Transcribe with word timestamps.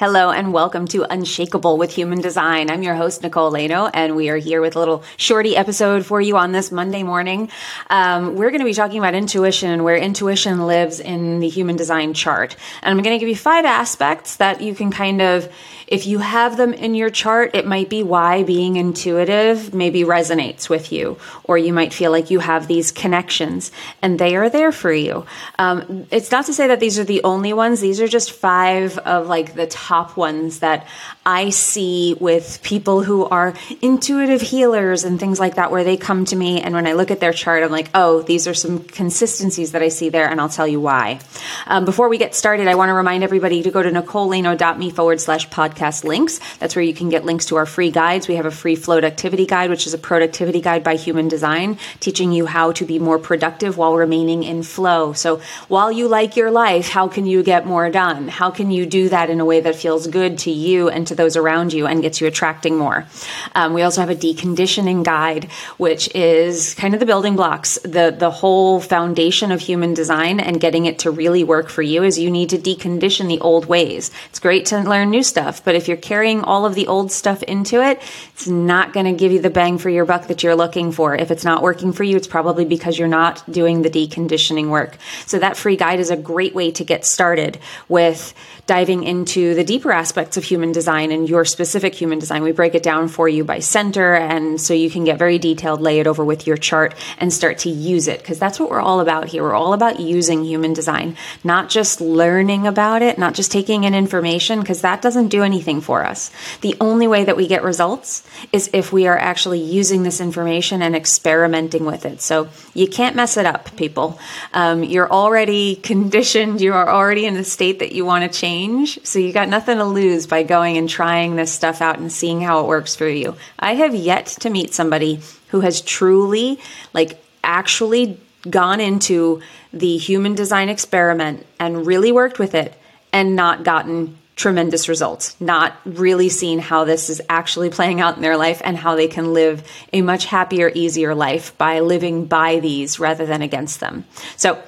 Hello 0.00 0.30
and 0.30 0.54
welcome 0.54 0.86
to 0.86 1.04
Unshakable 1.12 1.76
with 1.76 1.92
Human 1.92 2.22
Design. 2.22 2.70
I'm 2.70 2.82
your 2.82 2.94
host, 2.94 3.22
Nicole 3.22 3.52
Laino, 3.52 3.90
and 3.92 4.16
we 4.16 4.30
are 4.30 4.38
here 4.38 4.62
with 4.62 4.74
a 4.74 4.78
little 4.78 5.04
shorty 5.18 5.54
episode 5.58 6.06
for 6.06 6.22
you 6.22 6.38
on 6.38 6.52
this 6.52 6.72
Monday 6.72 7.02
morning. 7.02 7.50
Um, 7.90 8.34
we're 8.34 8.48
going 8.48 8.60
to 8.60 8.64
be 8.64 8.72
talking 8.72 8.96
about 8.96 9.12
intuition 9.14 9.70
and 9.70 9.84
where 9.84 9.98
intuition 9.98 10.66
lives 10.66 11.00
in 11.00 11.40
the 11.40 11.50
human 11.50 11.76
design 11.76 12.14
chart. 12.14 12.56
And 12.80 12.90
I'm 12.96 13.04
going 13.04 13.14
to 13.14 13.20
give 13.20 13.28
you 13.28 13.36
five 13.36 13.66
aspects 13.66 14.36
that 14.36 14.62
you 14.62 14.74
can 14.74 14.90
kind 14.90 15.20
of 15.20 15.52
if 15.90 16.06
you 16.06 16.20
have 16.20 16.56
them 16.56 16.72
in 16.72 16.94
your 16.94 17.10
chart, 17.10 17.56
it 17.56 17.66
might 17.66 17.90
be 17.90 18.04
why 18.04 18.44
being 18.44 18.76
intuitive 18.76 19.74
maybe 19.74 20.04
resonates 20.04 20.68
with 20.68 20.92
you, 20.92 21.18
or 21.42 21.58
you 21.58 21.72
might 21.72 21.92
feel 21.92 22.12
like 22.12 22.30
you 22.30 22.38
have 22.38 22.68
these 22.68 22.92
connections 22.92 23.72
and 24.00 24.16
they 24.16 24.36
are 24.36 24.48
there 24.48 24.70
for 24.70 24.92
you. 24.92 25.26
Um, 25.58 26.06
it's 26.12 26.30
not 26.30 26.46
to 26.46 26.54
say 26.54 26.68
that 26.68 26.78
these 26.78 27.00
are 27.00 27.04
the 27.04 27.24
only 27.24 27.52
ones, 27.52 27.80
these 27.80 28.00
are 28.00 28.06
just 28.06 28.30
five 28.30 28.98
of 28.98 29.26
like 29.26 29.54
the 29.54 29.66
top 29.66 29.89
ones 30.16 30.60
that 30.60 30.86
I 31.26 31.50
see 31.50 32.16
with 32.20 32.60
people 32.62 33.02
who 33.02 33.24
are 33.24 33.54
intuitive 33.82 34.40
healers 34.40 35.04
and 35.04 35.18
things 35.18 35.40
like 35.40 35.56
that, 35.56 35.70
where 35.70 35.84
they 35.84 35.96
come 35.96 36.24
to 36.26 36.36
me 36.36 36.60
and 36.60 36.74
when 36.74 36.86
I 36.86 36.92
look 36.92 37.10
at 37.10 37.20
their 37.20 37.32
chart, 37.32 37.62
I'm 37.62 37.70
like, 37.70 37.90
oh, 37.94 38.22
these 38.22 38.46
are 38.46 38.54
some 38.54 38.80
consistencies 38.84 39.72
that 39.72 39.82
I 39.82 39.88
see 39.88 40.08
there, 40.08 40.28
and 40.28 40.40
I'll 40.40 40.48
tell 40.48 40.66
you 40.68 40.80
why. 40.80 41.20
Um, 41.66 41.84
before 41.84 42.08
we 42.08 42.18
get 42.18 42.34
started, 42.34 42.68
I 42.68 42.74
want 42.74 42.90
to 42.90 42.94
remind 42.94 43.24
everybody 43.24 43.62
to 43.62 43.70
go 43.70 43.82
to 43.82 43.90
nicolelaino.me 43.90 44.90
forward 44.90 45.20
slash 45.20 45.48
podcast 45.48 46.04
links. 46.04 46.40
That's 46.58 46.76
where 46.76 46.84
you 46.84 46.94
can 46.94 47.08
get 47.08 47.24
links 47.24 47.46
to 47.46 47.56
our 47.56 47.66
free 47.66 47.90
guides. 47.90 48.28
We 48.28 48.36
have 48.36 48.46
a 48.46 48.50
free 48.50 48.76
float 48.76 49.04
activity 49.04 49.46
guide, 49.46 49.70
which 49.70 49.86
is 49.86 49.94
a 49.94 49.98
productivity 49.98 50.60
guide 50.60 50.84
by 50.84 50.96
human 50.96 51.28
design, 51.28 51.78
teaching 51.98 52.32
you 52.32 52.46
how 52.46 52.72
to 52.72 52.84
be 52.84 52.98
more 52.98 53.18
productive 53.18 53.76
while 53.76 53.96
remaining 53.96 54.42
in 54.44 54.62
flow. 54.62 55.12
So 55.12 55.40
while 55.68 55.90
you 55.90 56.08
like 56.08 56.36
your 56.36 56.50
life, 56.50 56.88
how 56.88 57.08
can 57.08 57.26
you 57.26 57.42
get 57.42 57.66
more 57.66 57.90
done? 57.90 58.28
How 58.28 58.50
can 58.50 58.70
you 58.70 58.86
do 58.86 59.08
that 59.08 59.30
in 59.30 59.40
a 59.40 59.44
way 59.44 59.60
that 59.60 59.79
feels 59.80 60.06
good 60.06 60.38
to 60.40 60.50
you 60.50 60.90
and 60.90 61.06
to 61.06 61.14
those 61.14 61.36
around 61.36 61.72
you 61.72 61.86
and 61.86 62.02
gets 62.02 62.20
you 62.20 62.26
attracting 62.26 62.76
more? 62.76 63.06
Um, 63.54 63.72
we 63.72 63.80
also 63.80 64.02
have 64.02 64.10
a 64.10 64.14
deconditioning 64.14 65.02
guide, 65.02 65.44
which 65.78 66.14
is 66.14 66.74
kind 66.74 66.92
of 66.92 67.00
the 67.00 67.06
building 67.06 67.36
blocks, 67.36 67.78
the, 67.84 68.14
the 68.16 68.30
whole 68.30 68.80
foundation 68.80 69.50
of 69.50 69.60
human 69.60 69.94
design 69.94 70.40
and 70.40 70.60
getting 70.60 70.84
it 70.84 70.98
to 70.98 71.10
really 71.10 71.42
work 71.42 71.70
for 71.70 71.82
you 71.82 72.02
is 72.02 72.18
you 72.18 72.30
need 72.30 72.50
to 72.50 72.58
decondition 72.58 73.28
the 73.28 73.40
old 73.40 73.64
ways. 73.64 74.10
It's 74.28 74.38
great 74.38 74.66
to 74.66 74.80
learn 74.80 75.08
new 75.08 75.22
stuff, 75.22 75.64
but 75.64 75.70
but 75.70 75.76
if 75.76 75.86
you're 75.86 75.96
carrying 75.96 76.42
all 76.42 76.66
of 76.66 76.74
the 76.74 76.88
old 76.88 77.12
stuff 77.12 77.44
into 77.44 77.80
it, 77.80 78.02
it's 78.32 78.48
not 78.48 78.92
going 78.92 79.06
to 79.06 79.12
give 79.12 79.30
you 79.30 79.40
the 79.40 79.50
bang 79.50 79.78
for 79.78 79.88
your 79.88 80.04
buck 80.04 80.26
that 80.26 80.42
you're 80.42 80.56
looking 80.56 80.90
for. 80.90 81.14
If 81.14 81.30
it's 81.30 81.44
not 81.44 81.62
working 81.62 81.92
for 81.92 82.02
you, 82.02 82.16
it's 82.16 82.26
probably 82.26 82.64
because 82.64 82.98
you're 82.98 83.06
not 83.06 83.48
doing 83.48 83.82
the 83.82 83.88
deconditioning 83.88 84.68
work. 84.68 84.96
So 85.26 85.38
that 85.38 85.56
free 85.56 85.76
guide 85.76 86.00
is 86.00 86.10
a 86.10 86.16
great 86.16 86.56
way 86.56 86.72
to 86.72 86.82
get 86.82 87.06
started 87.06 87.60
with 87.88 88.34
diving 88.66 89.04
into 89.04 89.54
the 89.54 89.64
deeper 89.70 89.92
aspects 89.92 90.36
of 90.36 90.42
human 90.42 90.72
design 90.72 91.12
and 91.12 91.28
your 91.28 91.44
specific 91.44 91.94
human 91.94 92.18
design. 92.18 92.42
We 92.42 92.50
break 92.50 92.74
it 92.74 92.82
down 92.82 93.06
for 93.06 93.28
you 93.28 93.44
by 93.44 93.60
center. 93.60 94.14
And 94.14 94.60
so 94.60 94.74
you 94.74 94.90
can 94.90 95.04
get 95.04 95.16
very 95.16 95.38
detailed, 95.38 95.80
lay 95.80 96.00
it 96.00 96.08
over 96.08 96.24
with 96.24 96.46
your 96.46 96.56
chart 96.56 96.94
and 97.18 97.32
start 97.32 97.58
to 97.58 97.70
use 97.70 98.08
it. 98.08 98.24
Cause 98.24 98.38
that's 98.38 98.58
what 98.58 98.68
we're 98.68 98.80
all 98.80 99.00
about 99.00 99.28
here. 99.28 99.42
We're 99.44 99.54
all 99.54 99.72
about 99.72 100.00
using 100.00 100.44
human 100.44 100.72
design, 100.72 101.16
not 101.44 101.68
just 101.68 102.00
learning 102.00 102.66
about 102.66 103.02
it, 103.02 103.16
not 103.16 103.34
just 103.34 103.52
taking 103.52 103.84
in 103.84 103.94
information, 103.94 104.64
cause 104.64 104.80
that 104.80 105.02
doesn't 105.02 105.28
do 105.28 105.44
anything 105.44 105.80
for 105.80 106.04
us. 106.04 106.32
The 106.62 106.74
only 106.80 107.06
way 107.06 107.22
that 107.24 107.36
we 107.36 107.46
get 107.46 107.62
results 107.62 108.28
is 108.52 108.70
if 108.72 108.92
we 108.92 109.06
are 109.06 109.18
actually 109.18 109.62
using 109.62 110.02
this 110.02 110.20
information 110.20 110.82
and 110.82 110.96
experimenting 110.96 111.84
with 111.84 112.04
it. 112.04 112.20
So 112.20 112.48
you 112.74 112.88
can't 112.88 113.14
mess 113.14 113.36
it 113.36 113.46
up, 113.46 113.76
people. 113.76 114.18
Um, 114.52 114.82
you're 114.82 115.10
already 115.10 115.76
conditioned. 115.76 116.60
You 116.60 116.74
are 116.74 116.88
already 116.88 117.24
in 117.24 117.34
the 117.34 117.44
state 117.44 117.78
that 117.78 117.92
you 117.92 118.04
want 118.04 118.24
to 118.24 118.38
change 118.38 118.80
change. 118.80 119.06
So 119.06 119.18
you 119.18 119.32
got 119.32 119.48
nothing 119.48 119.59
to 119.66 119.84
lose 119.84 120.26
by 120.26 120.42
going 120.42 120.76
and 120.76 120.88
trying 120.88 121.36
this 121.36 121.52
stuff 121.52 121.80
out 121.80 121.98
and 121.98 122.12
seeing 122.12 122.40
how 122.40 122.60
it 122.60 122.66
works 122.66 122.94
for 122.96 123.08
you. 123.08 123.36
I 123.58 123.74
have 123.74 123.94
yet 123.94 124.26
to 124.40 124.50
meet 124.50 124.74
somebody 124.74 125.20
who 125.48 125.60
has 125.60 125.80
truly, 125.80 126.58
like, 126.92 127.22
actually 127.42 128.20
gone 128.48 128.80
into 128.80 129.42
the 129.72 129.96
human 129.96 130.34
design 130.34 130.68
experiment 130.68 131.46
and 131.58 131.86
really 131.86 132.12
worked 132.12 132.38
with 132.38 132.54
it 132.54 132.74
and 133.12 133.36
not 133.36 133.64
gotten 133.64 134.16
tremendous 134.36 134.88
results, 134.88 135.38
not 135.38 135.76
really 135.84 136.30
seen 136.30 136.58
how 136.58 136.84
this 136.84 137.10
is 137.10 137.20
actually 137.28 137.68
playing 137.68 138.00
out 138.00 138.16
in 138.16 138.22
their 138.22 138.38
life 138.38 138.62
and 138.64 138.74
how 138.74 138.94
they 138.94 139.06
can 139.06 139.34
live 139.34 139.62
a 139.92 140.00
much 140.00 140.24
happier, 140.24 140.70
easier 140.74 141.14
life 141.14 141.56
by 141.58 141.80
living 141.80 142.24
by 142.24 142.58
these 142.58 142.98
rather 142.98 143.26
than 143.26 143.42
against 143.42 143.80
them. 143.80 144.06
So 144.36 144.58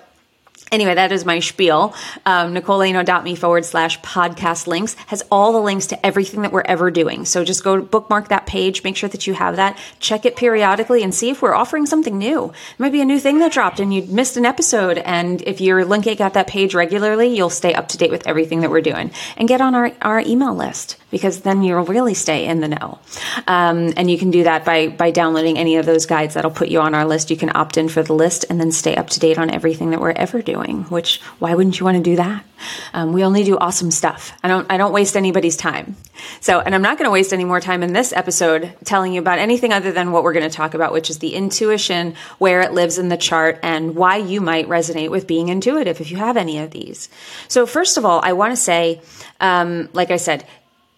Anyway, 0.72 0.94
that 0.94 1.12
is 1.12 1.27
my 1.27 1.38
spiel. 1.38 1.94
Um, 2.25 2.55
NicoleLaino.me 2.55 3.37
forward 3.37 3.66
slash 3.66 4.00
podcast 4.00 4.66
links 4.66 4.94
has 5.06 5.22
all 5.31 5.53
the 5.53 5.60
links 5.60 5.88
to 5.88 6.06
everything 6.06 6.43
that 6.43 6.50
we're 6.50 6.62
ever 6.62 6.91
doing. 6.91 7.27
So 7.27 7.44
just 7.44 7.62
go 7.62 7.83
bookmark 7.83 8.28
that 8.28 8.47
page, 8.47 8.83
make 8.83 8.97
sure 8.97 9.10
that 9.10 9.27
you 9.27 9.34
have 9.34 9.56
that, 9.56 9.78
check 10.00 10.25
it 10.25 10.34
periodically 10.34 11.03
and 11.03 11.15
see 11.15 11.28
if 11.28 11.43
we're 11.43 11.55
offering 11.55 11.84
something 11.84 12.16
new. 12.16 12.47
It 12.47 12.81
might 12.81 12.93
be 12.93 13.03
a 13.03 13.05
new 13.05 13.21
thing 13.21 13.38
that 13.41 13.53
dropped 13.53 13.81
and 13.81 13.93
you 13.93 14.03
missed 14.05 14.38
an 14.38 14.47
episode. 14.47 14.97
And 14.97 15.43
if 15.43 15.60
you're 15.60 15.84
linking 15.84 16.19
at 16.21 16.33
that 16.33 16.47
page 16.47 16.75
regularly, 16.75 17.37
you'll 17.37 17.50
stay 17.50 17.75
up 17.75 17.89
to 17.89 17.99
date 17.99 18.10
with 18.10 18.27
everything 18.27 18.62
that 18.62 18.71
we're 18.71 18.81
doing 18.81 19.10
and 19.37 19.49
get 19.49 19.60
on 19.60 19.75
our, 19.75 19.93
our 20.00 20.21
email 20.21 20.54
list 20.54 20.97
because 21.12 21.42
then 21.42 21.62
you'll 21.62 21.84
really 21.84 22.14
stay 22.14 22.46
in 22.46 22.58
the 22.58 22.68
know. 22.68 22.98
Um, 23.46 23.92
and 23.96 24.10
you 24.10 24.18
can 24.18 24.32
do 24.32 24.42
that 24.42 24.64
by, 24.64 24.88
by 24.88 25.12
downloading 25.12 25.58
any 25.58 25.76
of 25.76 25.86
those 25.86 26.06
guides 26.06 26.34
that'll 26.34 26.50
put 26.50 26.68
you 26.68 26.80
on 26.80 26.96
our 26.96 27.04
list. 27.04 27.30
You 27.30 27.36
can 27.36 27.54
opt 27.54 27.76
in 27.76 27.88
for 27.88 28.02
the 28.02 28.14
list 28.14 28.46
and 28.50 28.60
then 28.60 28.72
stay 28.72 28.96
up 28.96 29.10
to 29.10 29.20
date 29.20 29.38
on 29.38 29.48
everything 29.48 29.90
that 29.90 30.00
we're 30.00 30.10
ever 30.10 30.42
doing 30.42 30.72
which 30.88 31.20
why 31.38 31.54
wouldn't 31.54 31.78
you 31.78 31.84
want 31.84 31.96
to 31.96 32.02
do 32.02 32.16
that? 32.16 32.44
Um, 32.92 33.12
we 33.12 33.24
only 33.24 33.42
do 33.42 33.58
awesome 33.58 33.90
stuff. 33.90 34.32
I 34.42 34.48
don't, 34.48 34.70
I 34.70 34.76
don't 34.76 34.92
waste 34.92 35.16
anybody's 35.16 35.56
time. 35.56 35.96
So, 36.40 36.60
and 36.60 36.74
I'm 36.74 36.82
not 36.82 36.96
going 36.96 37.06
to 37.06 37.12
waste 37.12 37.32
any 37.32 37.44
more 37.44 37.60
time 37.60 37.82
in 37.82 37.92
this 37.92 38.12
episode 38.12 38.72
telling 38.84 39.12
you 39.12 39.20
about 39.20 39.38
anything 39.38 39.72
other 39.72 39.90
than 39.90 40.12
what 40.12 40.22
we're 40.22 40.32
going 40.32 40.48
to 40.48 40.56
talk 40.56 40.74
about, 40.74 40.92
which 40.92 41.10
is 41.10 41.18
the 41.18 41.34
intuition, 41.34 42.14
where 42.38 42.60
it 42.60 42.72
lives 42.72 42.98
in 42.98 43.08
the 43.08 43.16
chart 43.16 43.58
and 43.62 43.96
why 43.96 44.16
you 44.16 44.40
might 44.40 44.68
resonate 44.68 45.10
with 45.10 45.26
being 45.26 45.48
intuitive 45.48 46.00
if 46.00 46.10
you 46.12 46.18
have 46.18 46.36
any 46.36 46.58
of 46.58 46.70
these. 46.70 47.08
So 47.48 47.66
first 47.66 47.96
of 47.96 48.04
all, 48.04 48.20
I 48.22 48.34
want 48.34 48.52
to 48.52 48.56
say, 48.56 49.00
um, 49.40 49.88
like 49.92 50.12
I 50.12 50.16
said, 50.18 50.46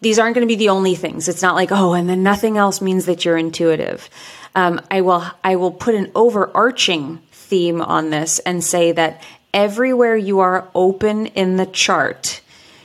these 0.05 0.19
aren't 0.19 0.35
going 0.35 0.47
to 0.47 0.53
be 0.53 0.59
the 0.59 0.69
only 0.69 0.95
things. 0.95 1.29
It's 1.29 1.41
not 1.41 1.55
like, 1.55 1.73
oh, 1.73 1.95
and 1.95 2.09
then 2.09 2.23
nothing 2.23 2.59
else 2.59 2.83
means 2.83 3.07
that 3.07 3.25
you're 3.25 3.39
intuitive. 3.39 4.11
Um, 4.55 4.83
I 4.91 5.01
will, 5.01 5.25
I 5.43 5.57
will 5.57 5.73
put 5.73 5.95
an 5.95 6.13
overarching 6.15 7.21
theme 7.33 7.81
on 7.81 8.11
this 8.11 8.39
and 8.41 8.63
say 8.63 8.93
that 8.93 9.23
everywhere 9.55 10.15
you 10.15 10.41
are 10.41 10.69
open 10.75 11.27
in 11.29 11.57
the 11.57 11.65
chart, 11.65 12.43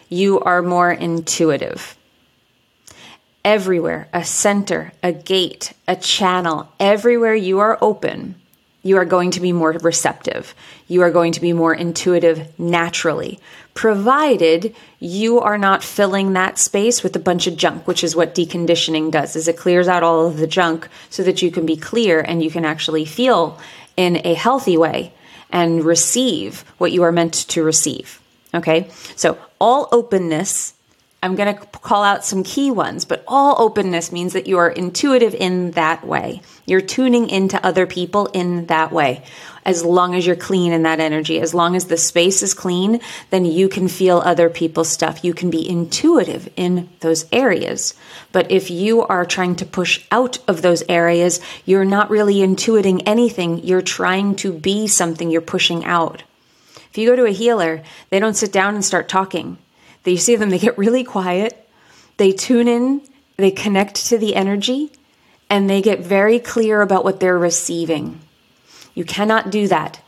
you 0.08 0.40
are 0.40 0.62
more 0.62 0.92
intuitive. 0.92 1.98
Everywhere, 3.44 4.08
a 4.14 4.24
center, 4.24 4.94
a 5.04 5.12
gate, 5.12 5.74
a 5.90 5.98
channel, 5.98 6.72
everywhere 6.80 7.36
you 7.36 7.60
are 7.60 7.78
open, 7.82 8.39
you 8.82 8.98
are 8.98 9.06
going 9.06 9.32
to 9.32 9.40
be 9.40 9.52
more 9.52 9.72
receptive. 9.72 10.56
You 10.88 11.02
are 11.02 11.12
going 11.12 11.34
to 11.34 11.42
be 11.42 11.54
more 11.54 11.74
intuitive 11.74 12.60
naturally, 12.60 13.40
provided 13.74 14.76
you 15.00 15.40
are 15.40 15.58
not 15.58 15.84
filling 15.84 16.34
that 16.34 16.58
space 16.58 17.04
with 17.04 17.16
a 17.16 17.20
bunch 17.20 17.48
of 17.48 17.58
junk, 17.58 17.88
which 17.88 18.04
is 18.04 18.16
what 18.16 18.36
deconditioning 18.36 19.12
does, 19.12 19.36
is 19.36 19.48
it 19.48 19.58
clears 19.58 19.88
out 19.88 20.04
all 20.04 20.28
of 20.28 20.38
the 20.38 20.48
junk 20.48 20.88
so 21.10 21.24
that 21.24 21.42
you 21.42 21.52
can 21.52 21.66
be 21.66 21.76
clear 21.76 22.22
and 22.22 22.44
you 22.44 22.50
can 22.50 22.66
actually 22.66 23.06
feel 23.06 23.60
in 23.98 24.22
a 24.26 24.34
healthy 24.34 24.78
way 24.78 25.14
and 25.52 25.84
receive 25.84 26.64
what 26.78 26.92
you 26.92 27.04
are 27.04 27.12
meant 27.12 27.34
to 27.34 27.64
receive. 27.64 28.22
Okay. 28.54 28.90
So 29.16 29.38
all 29.60 29.90
openness, 29.92 30.74
I'm 31.22 31.36
going 31.36 31.54
to 31.54 31.66
call 31.80 32.04
out 32.04 32.24
some 32.24 32.44
key 32.44 32.72
ones, 32.72 33.04
but 33.04 33.26
all 33.28 33.62
openness 33.62 34.12
means 34.12 34.34
that 34.34 34.48
you 34.48 34.58
are 34.58 34.70
intuitive 34.70 35.36
in 35.36 35.72
that 35.72 36.08
way. 36.08 36.42
You're 36.66 36.80
tuning 36.80 37.30
into 37.30 37.64
other 37.66 37.86
people 37.86 38.28
in 38.28 38.68
that 38.68 38.94
way 38.94 39.24
as 39.66 39.84
long 39.84 40.16
as 40.16 40.26
you're 40.26 40.38
clean 40.38 40.72
in 40.72 40.84
that 40.84 41.02
energy. 41.02 41.42
As 41.42 41.54
long 41.54 41.76
as 41.76 41.86
the 41.86 41.98
space 41.98 42.42
is 42.42 42.54
clean, 42.54 43.02
then 43.32 43.44
you 43.44 43.68
can 43.68 43.90
feel 43.90 44.20
other 44.20 44.50
people's 44.50 44.90
stuff. 44.90 45.24
You 45.24 45.34
can 45.34 45.50
be 45.50 45.68
intuitive 45.68 46.50
in 46.56 46.90
those 47.02 47.26
areas. 47.34 47.96
But 48.32 48.50
if 48.50 48.72
you 48.72 49.04
are 49.04 49.26
trying 49.26 49.58
to 49.58 49.66
push 49.66 50.06
out 50.12 50.40
of 50.48 50.62
those 50.62 50.84
areas, 50.88 51.42
you're 51.66 51.86
not 51.86 52.10
really 52.10 52.36
intuiting 52.36 53.04
anything. 53.06 53.64
You're 53.66 53.82
trying 53.82 54.38
to 54.38 54.54
be 54.54 54.88
something 54.88 55.30
you're 55.30 55.42
pushing 55.42 55.84
out. 55.84 56.24
If 56.92 56.98
you 56.98 57.10
go 57.10 57.18
to 57.18 57.26
a 57.26 57.32
healer, 57.32 57.84
they 58.10 58.20
don't 58.20 58.38
sit 58.38 58.54
down 58.54 58.74
and 58.74 58.86
start 58.86 59.10
talking. 59.10 59.58
You 60.06 60.18
see 60.18 60.36
them, 60.36 60.50
they 60.50 60.60
get 60.60 60.78
really 60.78 61.04
quiet 61.04 61.70
they 62.20 62.34
tune 62.34 62.68
in, 62.68 63.02
they 63.38 63.50
connect 63.50 64.08
to 64.08 64.18
the 64.18 64.36
energy, 64.36 64.92
and 65.50 65.70
they 65.70 65.82
get 65.82 66.02
very 66.02 66.38
clear 66.38 66.82
about 66.82 67.06
what 67.06 67.22
they're 67.22 67.38
receiving. 67.38 68.20
You 68.94 69.06
cannot 69.06 69.52
do 69.52 69.70
that 69.70 70.02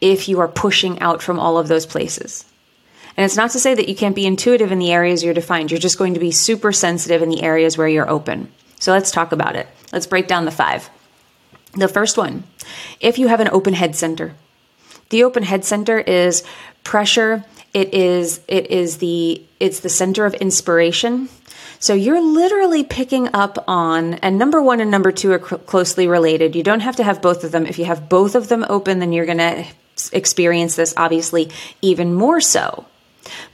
if 0.00 0.30
you 0.30 0.40
are 0.40 0.48
pushing 0.48 0.98
out 1.00 1.22
from 1.22 1.38
all 1.38 1.58
of 1.58 1.68
those 1.68 1.84
places. 1.84 2.46
And 3.18 3.26
it's 3.26 3.36
not 3.36 3.50
to 3.50 3.60
say 3.60 3.74
that 3.74 3.86
you 3.86 3.94
can't 3.94 4.16
be 4.16 4.24
intuitive 4.24 4.72
in 4.72 4.78
the 4.78 4.92
areas 4.92 5.22
you're 5.22 5.34
defined. 5.34 5.70
You're 5.70 5.78
just 5.78 5.98
going 5.98 6.14
to 6.14 6.20
be 6.20 6.30
super 6.30 6.72
sensitive 6.72 7.20
in 7.20 7.28
the 7.28 7.42
areas 7.42 7.76
where 7.76 7.86
you're 7.86 8.08
open. 8.08 8.50
So 8.80 8.90
let's 8.90 9.10
talk 9.10 9.32
about 9.32 9.54
it. 9.54 9.68
Let's 9.92 10.06
break 10.06 10.26
down 10.26 10.46
the 10.46 10.50
five. 10.50 10.88
The 11.74 11.86
first 11.86 12.16
one 12.16 12.44
if 12.98 13.18
you 13.18 13.28
have 13.28 13.40
an 13.40 13.48
open 13.48 13.74
head 13.74 13.94
center, 13.94 14.34
the 15.10 15.24
open 15.24 15.42
head 15.42 15.66
center 15.66 15.98
is 15.98 16.44
pressure. 16.82 17.44
It 17.72 17.94
is 17.94 18.40
it 18.48 18.70
is 18.70 18.98
the 18.98 19.42
it's 19.58 19.80
the 19.80 19.88
center 19.88 20.26
of 20.26 20.34
inspiration. 20.34 21.28
So 21.78 21.94
you're 21.94 22.20
literally 22.22 22.84
picking 22.84 23.34
up 23.34 23.64
on, 23.66 24.14
and 24.14 24.38
number 24.38 24.62
one 24.62 24.80
and 24.80 24.90
number 24.90 25.10
two 25.10 25.32
are 25.32 25.40
closely 25.40 26.06
related. 26.06 26.54
You 26.54 26.62
don't 26.62 26.80
have 26.80 26.96
to 26.96 27.04
have 27.04 27.20
both 27.20 27.42
of 27.42 27.50
them. 27.50 27.66
If 27.66 27.78
you 27.78 27.86
have 27.86 28.08
both 28.08 28.36
of 28.36 28.48
them 28.48 28.64
open, 28.68 29.00
then 29.00 29.12
you're 29.12 29.26
going 29.26 29.38
to 29.38 29.64
experience 30.12 30.76
this 30.76 30.94
obviously 30.96 31.50
even 31.80 32.14
more 32.14 32.40
so. 32.40 32.86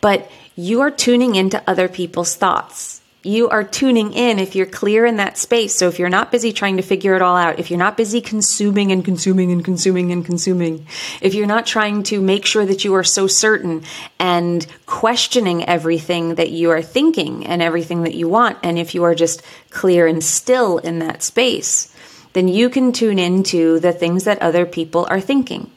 But 0.02 0.30
you 0.56 0.82
are 0.82 0.90
tuning 0.90 1.36
into 1.36 1.62
other 1.66 1.88
people's 1.88 2.34
thoughts 2.34 2.97
you 3.28 3.48
are 3.50 3.62
tuning 3.62 4.12
in 4.14 4.38
if 4.38 4.56
you're 4.56 4.66
clear 4.66 5.04
in 5.04 5.16
that 5.16 5.36
space. 5.36 5.74
So 5.74 5.88
if 5.88 5.98
you're 5.98 6.08
not 6.08 6.32
busy 6.32 6.52
trying 6.52 6.78
to 6.78 6.82
figure 6.82 7.14
it 7.14 7.22
all 7.22 7.36
out, 7.36 7.58
if 7.58 7.70
you're 7.70 7.78
not 7.78 7.96
busy 7.96 8.20
consuming 8.20 8.90
and 8.90 9.04
consuming 9.04 9.52
and 9.52 9.64
consuming 9.64 10.10
and 10.10 10.24
consuming, 10.24 10.86
if 11.20 11.34
you're 11.34 11.46
not 11.46 11.66
trying 11.66 12.02
to 12.04 12.20
make 12.20 12.46
sure 12.46 12.64
that 12.64 12.84
you 12.84 12.94
are 12.94 13.04
so 13.04 13.26
certain 13.26 13.82
and 14.18 14.66
questioning 14.86 15.64
everything 15.64 16.36
that 16.36 16.50
you 16.50 16.70
are 16.70 16.82
thinking 16.82 17.46
and 17.46 17.60
everything 17.60 18.02
that 18.02 18.14
you 18.14 18.28
want, 18.28 18.58
and 18.62 18.78
if 18.78 18.94
you 18.94 19.04
are 19.04 19.14
just 19.14 19.42
clear 19.70 20.06
and 20.06 20.24
still 20.24 20.78
in 20.78 20.98
that 21.00 21.22
space, 21.22 21.94
then 22.32 22.48
you 22.48 22.70
can 22.70 22.92
tune 22.92 23.18
into 23.18 23.78
the 23.80 23.92
things 23.92 24.24
that 24.24 24.40
other 24.40 24.64
people 24.64 25.06
are 25.10 25.20
thinking 25.20 25.70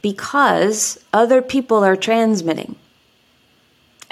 because 0.00 0.98
other 1.12 1.40
people 1.42 1.84
are 1.84 1.96
transmitting. 1.96 2.76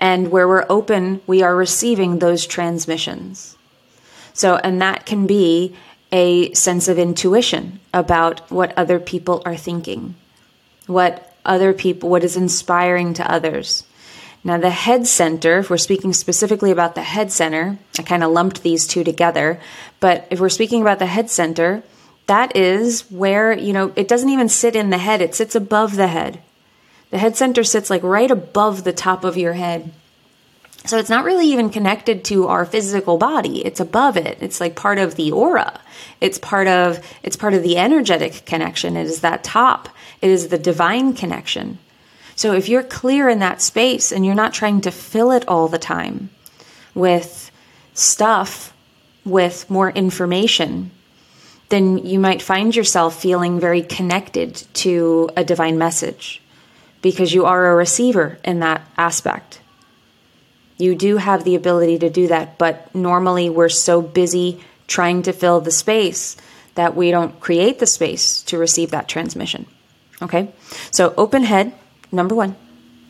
And 0.01 0.31
where 0.31 0.49
we're 0.49 0.67
open, 0.69 1.21
we 1.27 1.43
are 1.43 1.55
receiving 1.55 2.19
those 2.19 2.47
transmissions. 2.47 3.57
So, 4.33 4.57
and 4.57 4.81
that 4.81 5.05
can 5.05 5.27
be 5.27 5.77
a 6.11 6.53
sense 6.55 6.89
of 6.89 6.99
intuition 6.99 7.81
about 7.93 8.51
what 8.51 8.77
other 8.77 8.99
people 8.99 9.43
are 9.45 9.57
thinking, 9.57 10.15
what 10.87 11.35
other 11.45 11.73
people, 11.73 12.09
what 12.09 12.25
is 12.25 12.37
inspiring 12.37 13.15
to 13.15 13.31
others. 13.31 13.85
Now, 14.43 14.57
the 14.57 14.71
head 14.71 15.07
center, 15.07 15.59
if 15.59 15.69
we're 15.69 15.77
speaking 15.77 16.15
specifically 16.15 16.71
about 16.71 16.95
the 16.95 17.03
head 17.03 17.31
center, 17.31 17.79
I 17.99 18.03
kind 18.03 18.25
of 18.25 18.33
lumped 18.33 18.63
these 18.63 18.87
two 18.87 19.05
together, 19.05 19.61
but 20.01 20.27
if 20.31 20.41
we're 20.41 20.49
speaking 20.49 20.81
about 20.81 20.99
the 20.99 21.07
head 21.07 21.29
center, 21.29 21.83
that 22.27 22.57
is 22.57 23.03
where, 23.11 23.53
you 23.53 23.73
know, 23.73 23.93
it 23.97 24.09
doesn't 24.09 24.31
even 24.31 24.49
sit 24.49 24.75
in 24.75 24.91
the 24.91 24.99
head, 24.99 25.21
it 25.21 25.35
sits 25.35 25.55
above 25.55 25.97
the 25.97 26.07
head. 26.07 26.41
The 27.11 27.19
head 27.19 27.37
center 27.37 27.65
sits 27.65 27.91
like 27.91 28.03
right 28.03 28.31
above 28.31 28.85
the 28.85 28.93
top 28.93 29.25
of 29.25 29.37
your 29.37 29.53
head. 29.53 29.93
So 30.87 30.97
it's 30.99 31.11
not 31.11 31.25
really 31.25 31.49
even 31.49 31.71
connected 31.71 32.25
to 32.27 32.47
our 32.47 32.65
physical 32.65 33.19
body. 33.19 33.65
It's 33.65 33.81
above 33.81 34.17
it. 34.17 34.39
It's 34.41 34.61
like 34.61 34.77
part 34.77 34.99
of 34.99 35.17
the 35.17 35.33
aura. 35.33 35.79
It's 36.21 36.39
part 36.39 36.69
of 36.69 37.05
it's 37.23 37.37
part 37.37 37.53
of 37.53 37.63
the 37.63 37.77
energetic 37.77 38.47
connection. 38.47 38.97
It 38.97 39.07
is 39.07 39.21
that 39.21 39.45
top. 39.45 39.91
It 40.23 40.31
is 40.31 40.49
the 40.49 40.59
divine 40.59 41.13
connection. 41.13 41.79
So 42.35 42.55
if 42.55 42.69
you're 42.69 42.83
clear 42.83 43.29
in 43.29 43.41
that 43.41 43.61
space 43.61 44.13
and 44.13 44.25
you're 44.25 44.35
not 44.35 44.55
trying 44.55 44.81
to 44.83 44.91
fill 44.91 45.33
it 45.33 45.47
all 45.47 45.69
the 45.69 45.79
time 45.79 46.31
with 46.95 47.51
stuff, 47.93 48.75
with 49.27 49.69
more 49.69 49.91
information, 49.91 50.91
then 51.69 51.99
you 51.99 52.19
might 52.19 52.41
find 52.41 52.75
yourself 52.75 53.21
feeling 53.21 53.61
very 53.61 53.83
connected 53.83 54.55
to 54.75 55.29
a 55.37 55.45
divine 55.45 55.77
message 55.77 56.41
because 57.03 57.33
you 57.33 57.47
are 57.47 57.71
a 57.71 57.75
receiver 57.75 58.39
in 58.45 58.61
that 58.61 58.83
aspect. 58.97 59.61
You 60.77 60.95
do 60.95 61.19
have 61.19 61.45
the 61.45 61.55
ability 61.55 61.99
to 61.99 62.11
do 62.11 62.29
that, 62.29 62.59
but 62.59 62.95
normally 62.95 63.51
we're 63.51 63.69
so 63.69 64.01
busy 64.01 64.61
trying 64.87 65.23
to 65.23 65.33
fill 65.33 65.61
the 65.61 65.71
space 65.71 66.37
that 66.75 66.97
we 66.97 67.11
don't 67.11 67.39
create 67.41 67.79
the 67.79 67.87
space 67.87 68.43
to 68.45 68.59
receive 68.59 68.91
that 68.91 69.09
transmission. 69.09 69.67
Okay? 70.23 70.53
So 70.91 71.15
open 71.17 71.45
head, 71.45 71.73
number 72.11 72.35
one. 72.35 72.57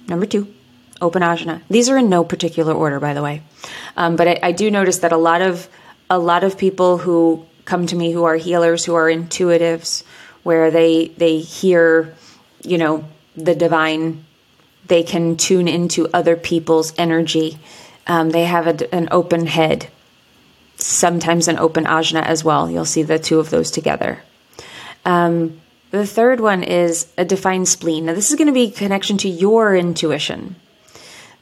Number 0.09 0.27
two, 0.27 0.53
open 1.01 1.23
ajna. 1.23 1.63
These 1.71 1.89
are 1.89 1.97
in 1.97 2.09
no 2.09 2.25
particular 2.25 2.73
order, 2.73 2.99
by 2.99 3.15
the 3.15 3.23
way. 3.23 3.43
Um, 3.97 4.17
but 4.17 4.27
I, 4.27 4.39
I 4.43 4.53
do 4.53 4.71
notice 4.71 4.99
that 4.99 5.13
a 5.13 5.17
lot 5.17 5.41
of 5.43 5.69
a 6.09 6.19
lot 6.19 6.43
of 6.43 6.59
people 6.59 6.99
who 6.99 7.47
come 7.65 7.87
to 7.87 7.95
me 7.95 8.11
who 8.11 8.25
are 8.25 8.35
healers, 8.35 8.85
who 8.85 8.95
are 8.95 9.07
intuitives, 9.07 10.03
where 10.43 10.73
they 10.73 11.09
they 11.17 11.39
hear, 11.39 12.15
you 12.63 12.79
know, 12.79 13.05
the 13.37 13.55
divine. 13.55 14.25
They 14.87 15.03
can 15.03 15.37
tune 15.37 15.69
into 15.69 16.09
other 16.13 16.37
people's 16.37 16.93
energy. 16.99 17.59
Um, 18.07 18.31
they 18.31 18.45
have 18.45 18.67
a, 18.67 18.95
an 18.95 19.09
open 19.11 19.47
head, 19.47 19.89
sometimes 20.77 21.49
an 21.49 21.59
open 21.59 21.85
ajna 21.85 22.23
as 22.23 22.43
well. 22.43 22.71
You'll 22.71 22.85
see 22.85 23.03
the 23.03 23.19
two 23.19 23.39
of 23.39 23.51
those 23.51 23.71
together. 23.71 24.23
Um, 25.05 25.61
the 25.91 26.07
third 26.07 26.41
one 26.41 26.63
is 26.63 27.09
a 27.19 27.25
defined 27.25 27.69
spleen. 27.69 28.07
Now, 28.07 28.15
this 28.15 28.31
is 28.31 28.37
going 28.37 28.47
to 28.47 28.53
be 28.53 28.71
connection 28.71 29.17
to 29.19 29.29
your 29.29 29.75
intuition. 29.75 30.57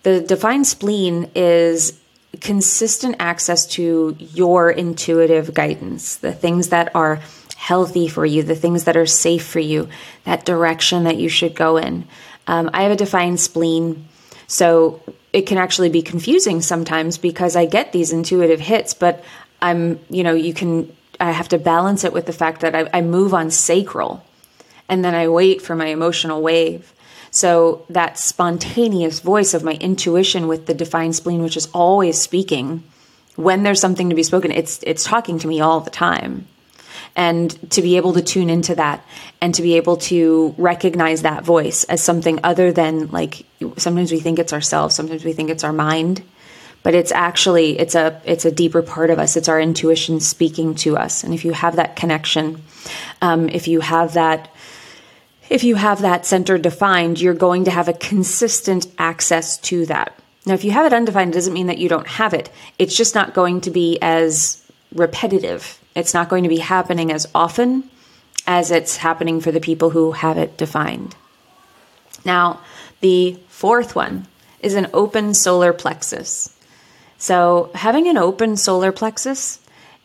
The 0.03 0.21
defined 0.21 0.67
spleen 0.67 1.31
is 1.35 1.99
consistent 2.41 3.17
access 3.19 3.67
to 3.67 4.17
your 4.19 4.71
intuitive 4.71 5.55
guidance, 5.55 6.17
the 6.17 6.33
things 6.33 6.69
that 6.69 6.95
are 6.95 7.21
healthy 7.59 8.07
for 8.07 8.25
you, 8.25 8.41
the 8.45 8.55
things 8.55 8.85
that 8.85 8.97
are 8.97 9.05
safe 9.05 9.45
for 9.45 9.59
you, 9.59 9.89
that 10.23 10.45
direction 10.45 11.03
that 11.05 11.17
you 11.17 11.29
should 11.29 11.57
go 11.57 11.77
in. 11.77 12.07
Um, 12.47 12.71
I 12.73 12.85
have 12.85 12.93
a 12.93 12.97
defined 12.97 13.41
spleen, 13.41 14.07
so 14.47 15.03
it 15.33 15.43
can 15.43 15.59
actually 15.59 15.89
be 15.89 16.01
confusing 16.01 16.63
sometimes 16.63 17.19
because 17.19 17.57
I 17.57 17.67
get 17.67 17.91
these 17.91 18.13
intuitive 18.13 18.61
hits, 18.61 18.95
but 18.95 19.25
I'm, 19.61 19.99
you 20.09 20.23
know, 20.23 20.35
you 20.35 20.55
can, 20.55 20.97
I 21.19 21.33
have 21.33 21.49
to 21.49 21.59
balance 21.59 22.05
it 22.05 22.13
with 22.13 22.27
the 22.27 22.33
fact 22.33 22.61
that 22.61 22.77
I, 22.77 22.89
I 22.95 23.01
move 23.03 23.35
on 23.35 23.51
sacral 23.51 24.25
and 24.89 25.05
then 25.05 25.17
I 25.17 25.27
wait 25.27 25.61
for 25.61 25.75
my 25.75 25.87
emotional 25.87 26.41
wave. 26.41 26.95
So 27.33 27.85
that 27.91 28.19
spontaneous 28.19 29.19
voice 29.19 29.53
of 29.53 29.65
my 29.65 29.75
intuition 29.75 30.47
with 30.47 30.67
the 30.67 30.75
defined 30.75 31.17
spleen, 31.17 31.43
which 31.43 31.57
is 31.57 31.67
always 31.75 32.19
speaking, 32.19 32.85
when 33.35 33.65
there's 33.65 33.81
something 33.81 34.11
to 34.11 34.17
be 34.17 34.23
spoken, 34.23 34.53
it's 34.53 34.81
it's 34.85 35.05
talking 35.05 35.41
to 35.41 35.49
me 35.49 35.61
all 35.61 35.81
the 35.81 35.91
time 35.91 36.47
and 37.17 37.71
to 37.71 37.83
be 37.83 37.97
able 37.97 38.13
to 38.15 38.23
tune 38.23 38.51
into 38.51 38.75
that 38.75 39.05
and 39.41 39.55
to 39.55 39.63
be 39.63 39.75
able 39.77 39.97
to 39.97 40.55
recognize 40.59 41.23
that 41.23 41.45
voice 41.45 41.85
as 41.85 42.03
something 42.03 42.41
other 42.45 42.73
than 42.73 43.09
like 43.09 43.45
sometimes 43.77 44.13
we 44.13 44.21
think 44.21 44.39
it's 44.39 44.53
ourselves 44.53 44.95
sometimes 44.95 45.25
we 45.25 45.33
think 45.33 45.51
it's 45.51 45.65
our 45.65 45.73
mind 45.73 46.23
but 46.83 46.95
it's 46.95 47.13
actually 47.13 47.79
it's 47.79 47.95
a 47.95 48.21
it's 48.25 48.45
a 48.45 48.51
deeper 48.51 48.83
part 48.83 49.11
of 49.11 49.19
us. 49.19 49.37
It's 49.37 49.49
our 49.49 49.61
intuition 49.61 50.21
speaking 50.21 50.75
to 50.77 50.97
us. 50.97 51.25
And 51.25 51.35
if 51.35 51.45
you 51.45 51.53
have 51.53 51.77
that 51.77 51.97
connection 51.97 52.63
um, 53.21 53.49
if 53.49 53.69
you 53.69 53.81
have 53.81 54.15
that 54.15 54.51
if 55.51 55.65
you 55.65 55.75
have 55.77 56.03
that 56.03 56.27
center 56.27 56.59
defined 56.59 57.21
you're 57.21 57.35
going 57.35 57.65
to 57.65 57.71
have 57.71 57.89
a 57.89 57.93
consistent 57.93 58.87
access 58.99 59.59
to 59.59 59.87
that. 59.87 60.19
Now 60.47 60.55
if 60.55 60.65
you 60.65 60.71
have 60.71 60.87
it 60.87 60.93
undefined 60.93 61.33
it 61.33 61.35
doesn't 61.35 61.53
mean 61.53 61.67
that 61.67 61.79
you 61.79 61.89
don't 61.89 62.09
have 62.09 62.35
it. 62.35 62.51
It's 62.79 62.97
just 62.97 63.15
not 63.15 63.35
going 63.35 63.61
to 63.63 63.71
be 63.71 63.99
as 64.01 64.65
repetitive 64.95 65.78
it's 65.95 66.15
not 66.15 66.29
going 66.29 66.43
to 66.43 66.49
be 66.49 66.59
happening 66.59 67.11
as 67.13 67.27
often 67.35 67.89
as 68.47 68.71
it's 68.71 68.97
happening 68.97 69.41
for 69.41 69.53
the 69.53 69.61
people 69.61 69.91
who 69.91 70.13
have 70.13 70.39
it 70.39 70.57
defined. 70.57 71.15
Now, 72.25 72.61
the 73.01 73.39
fourth 73.49 73.95
one 73.95 74.27
is 74.61 74.75
an 74.75 74.89
open 74.93 75.35
solar 75.35 75.73
plexus. 75.73 76.55
So, 77.19 77.71
having 77.75 78.09
an 78.09 78.17
open 78.17 78.57
solar 78.57 78.93
plexus 78.93 79.61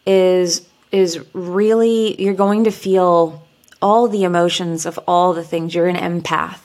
is 0.06 0.68
is 0.92 1.20
really 1.34 2.22
you're 2.22 2.34
going 2.34 2.66
to 2.66 2.72
feel 2.72 3.44
all 3.82 4.08
the 4.08 4.24
emotions 4.24 4.86
of 4.86 5.00
all 5.08 5.34
the 5.34 5.44
things. 5.44 5.74
You're 5.74 5.88
an 5.88 5.96
empath. 5.96 6.60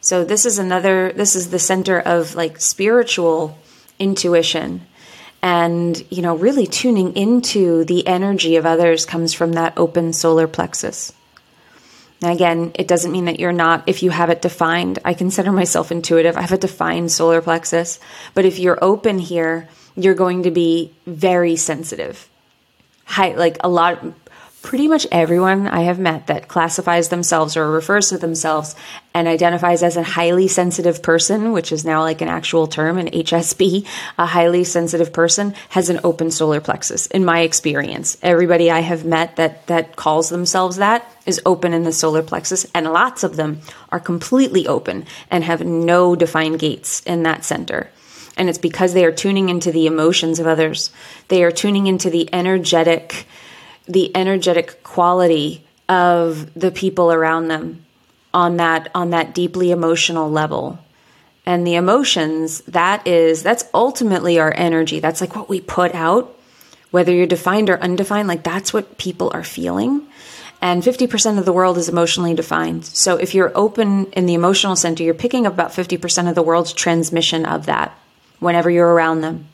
So 0.00 0.24
this 0.24 0.44
is 0.44 0.58
another 0.58 1.12
this 1.12 1.36
is 1.36 1.50
the 1.50 1.58
center 1.58 1.98
of 2.00 2.34
like 2.34 2.60
spiritual 2.60 3.56
intuition 3.98 4.82
and 5.42 6.04
you 6.10 6.22
know 6.22 6.36
really 6.36 6.66
tuning 6.66 7.14
into 7.16 7.84
the 7.84 8.06
energy 8.06 8.56
of 8.56 8.64
others 8.64 9.04
comes 9.04 9.34
from 9.34 9.52
that 9.54 9.76
open 9.76 10.12
solar 10.12 10.46
plexus. 10.46 11.12
Now 12.22 12.32
again 12.32 12.72
it 12.76 12.86
doesn't 12.86 13.12
mean 13.12 13.24
that 13.24 13.40
you're 13.40 13.52
not 13.52 13.88
if 13.88 14.02
you 14.02 14.10
have 14.10 14.30
it 14.30 14.40
defined 14.40 15.00
i 15.04 15.12
consider 15.12 15.50
myself 15.50 15.90
intuitive 15.90 16.36
i 16.36 16.42
have 16.42 16.52
a 16.52 16.58
defined 16.58 17.10
solar 17.10 17.42
plexus. 17.42 17.98
But 18.34 18.44
if 18.44 18.58
you're 18.58 18.78
open 18.82 19.18
here 19.18 19.68
you're 19.96 20.14
going 20.14 20.44
to 20.44 20.50
be 20.50 20.92
very 21.06 21.56
sensitive. 21.56 22.28
High 23.04 23.34
like 23.34 23.58
a 23.60 23.68
lot 23.68 24.02
pretty 24.62 24.86
much 24.86 25.06
everyone 25.10 25.66
I 25.66 25.82
have 25.82 25.98
met 25.98 26.28
that 26.28 26.46
classifies 26.46 27.08
themselves 27.08 27.56
or 27.56 27.68
refers 27.68 28.08
to 28.10 28.18
themselves 28.18 28.76
and 29.12 29.26
identifies 29.26 29.82
as 29.82 29.96
a 29.96 30.02
highly 30.02 30.46
sensitive 30.48 31.02
person, 31.02 31.52
which 31.52 31.72
is 31.72 31.84
now 31.84 32.02
like 32.02 32.20
an 32.20 32.28
actual 32.28 32.68
term 32.68 32.96
in 32.96 33.08
HSP, 33.08 33.86
a 34.16 34.26
highly 34.26 34.64
sensitive 34.64 35.12
person 35.12 35.54
has 35.70 35.90
an 35.90 36.00
open 36.04 36.30
solar 36.30 36.60
plexus 36.60 37.06
in 37.08 37.24
my 37.24 37.40
experience. 37.40 38.16
Everybody 38.22 38.70
I 38.70 38.80
have 38.80 39.04
met 39.04 39.36
that 39.36 39.66
that 39.66 39.96
calls 39.96 40.28
themselves 40.28 40.76
that 40.76 41.04
is 41.26 41.42
open 41.44 41.72
in 41.74 41.82
the 41.82 41.92
solar 41.92 42.22
plexus 42.22 42.64
and 42.74 42.92
lots 42.92 43.24
of 43.24 43.36
them 43.36 43.60
are 43.90 44.00
completely 44.00 44.66
open 44.66 45.06
and 45.30 45.44
have 45.44 45.64
no 45.64 46.14
defined 46.14 46.60
gates 46.60 47.02
in 47.02 47.24
that 47.24 47.44
center. 47.44 47.90
And 48.36 48.48
it's 48.48 48.58
because 48.58 48.94
they 48.94 49.04
are 49.04 49.12
tuning 49.12 49.48
into 49.48 49.72
the 49.72 49.86
emotions 49.86 50.38
of 50.38 50.46
others. 50.46 50.90
They 51.28 51.42
are 51.42 51.50
tuning 51.50 51.86
into 51.86 52.08
the 52.08 52.32
energetic 52.32 53.26
the 53.86 54.14
energetic 54.16 54.82
quality 54.82 55.64
of 55.88 56.52
the 56.54 56.70
people 56.70 57.12
around 57.12 57.48
them 57.48 57.84
on 58.32 58.56
that 58.56 58.90
on 58.94 59.10
that 59.10 59.34
deeply 59.34 59.70
emotional 59.70 60.30
level. 60.30 60.78
And 61.44 61.66
the 61.66 61.74
emotions 61.74 62.60
that 62.62 63.06
is 63.06 63.42
that's 63.42 63.64
ultimately 63.74 64.38
our 64.38 64.52
energy. 64.56 65.00
That's 65.00 65.20
like 65.20 65.36
what 65.36 65.48
we 65.48 65.60
put 65.60 65.94
out 65.94 66.36
whether 66.90 67.10
you're 67.10 67.26
defined 67.26 67.70
or 67.70 67.80
undefined 67.80 68.28
like 68.28 68.42
that's 68.42 68.72
what 68.72 68.98
people 68.98 69.30
are 69.34 69.44
feeling. 69.44 70.06
And 70.60 70.82
50% 70.84 71.38
of 71.38 71.44
the 71.44 71.52
world 71.52 71.76
is 71.76 71.88
emotionally 71.88 72.34
defined. 72.34 72.84
So 72.84 73.16
if 73.16 73.34
you're 73.34 73.50
open 73.56 74.12
in 74.12 74.26
the 74.26 74.34
emotional 74.34 74.76
center 74.76 75.02
you're 75.02 75.14
picking 75.14 75.46
up 75.46 75.54
about 75.54 75.72
50% 75.72 76.28
of 76.28 76.34
the 76.34 76.42
world's 76.42 76.72
transmission 76.72 77.44
of 77.44 77.66
that 77.66 77.98
whenever 78.38 78.70
you're 78.70 78.92
around 78.92 79.22
them 79.22 79.46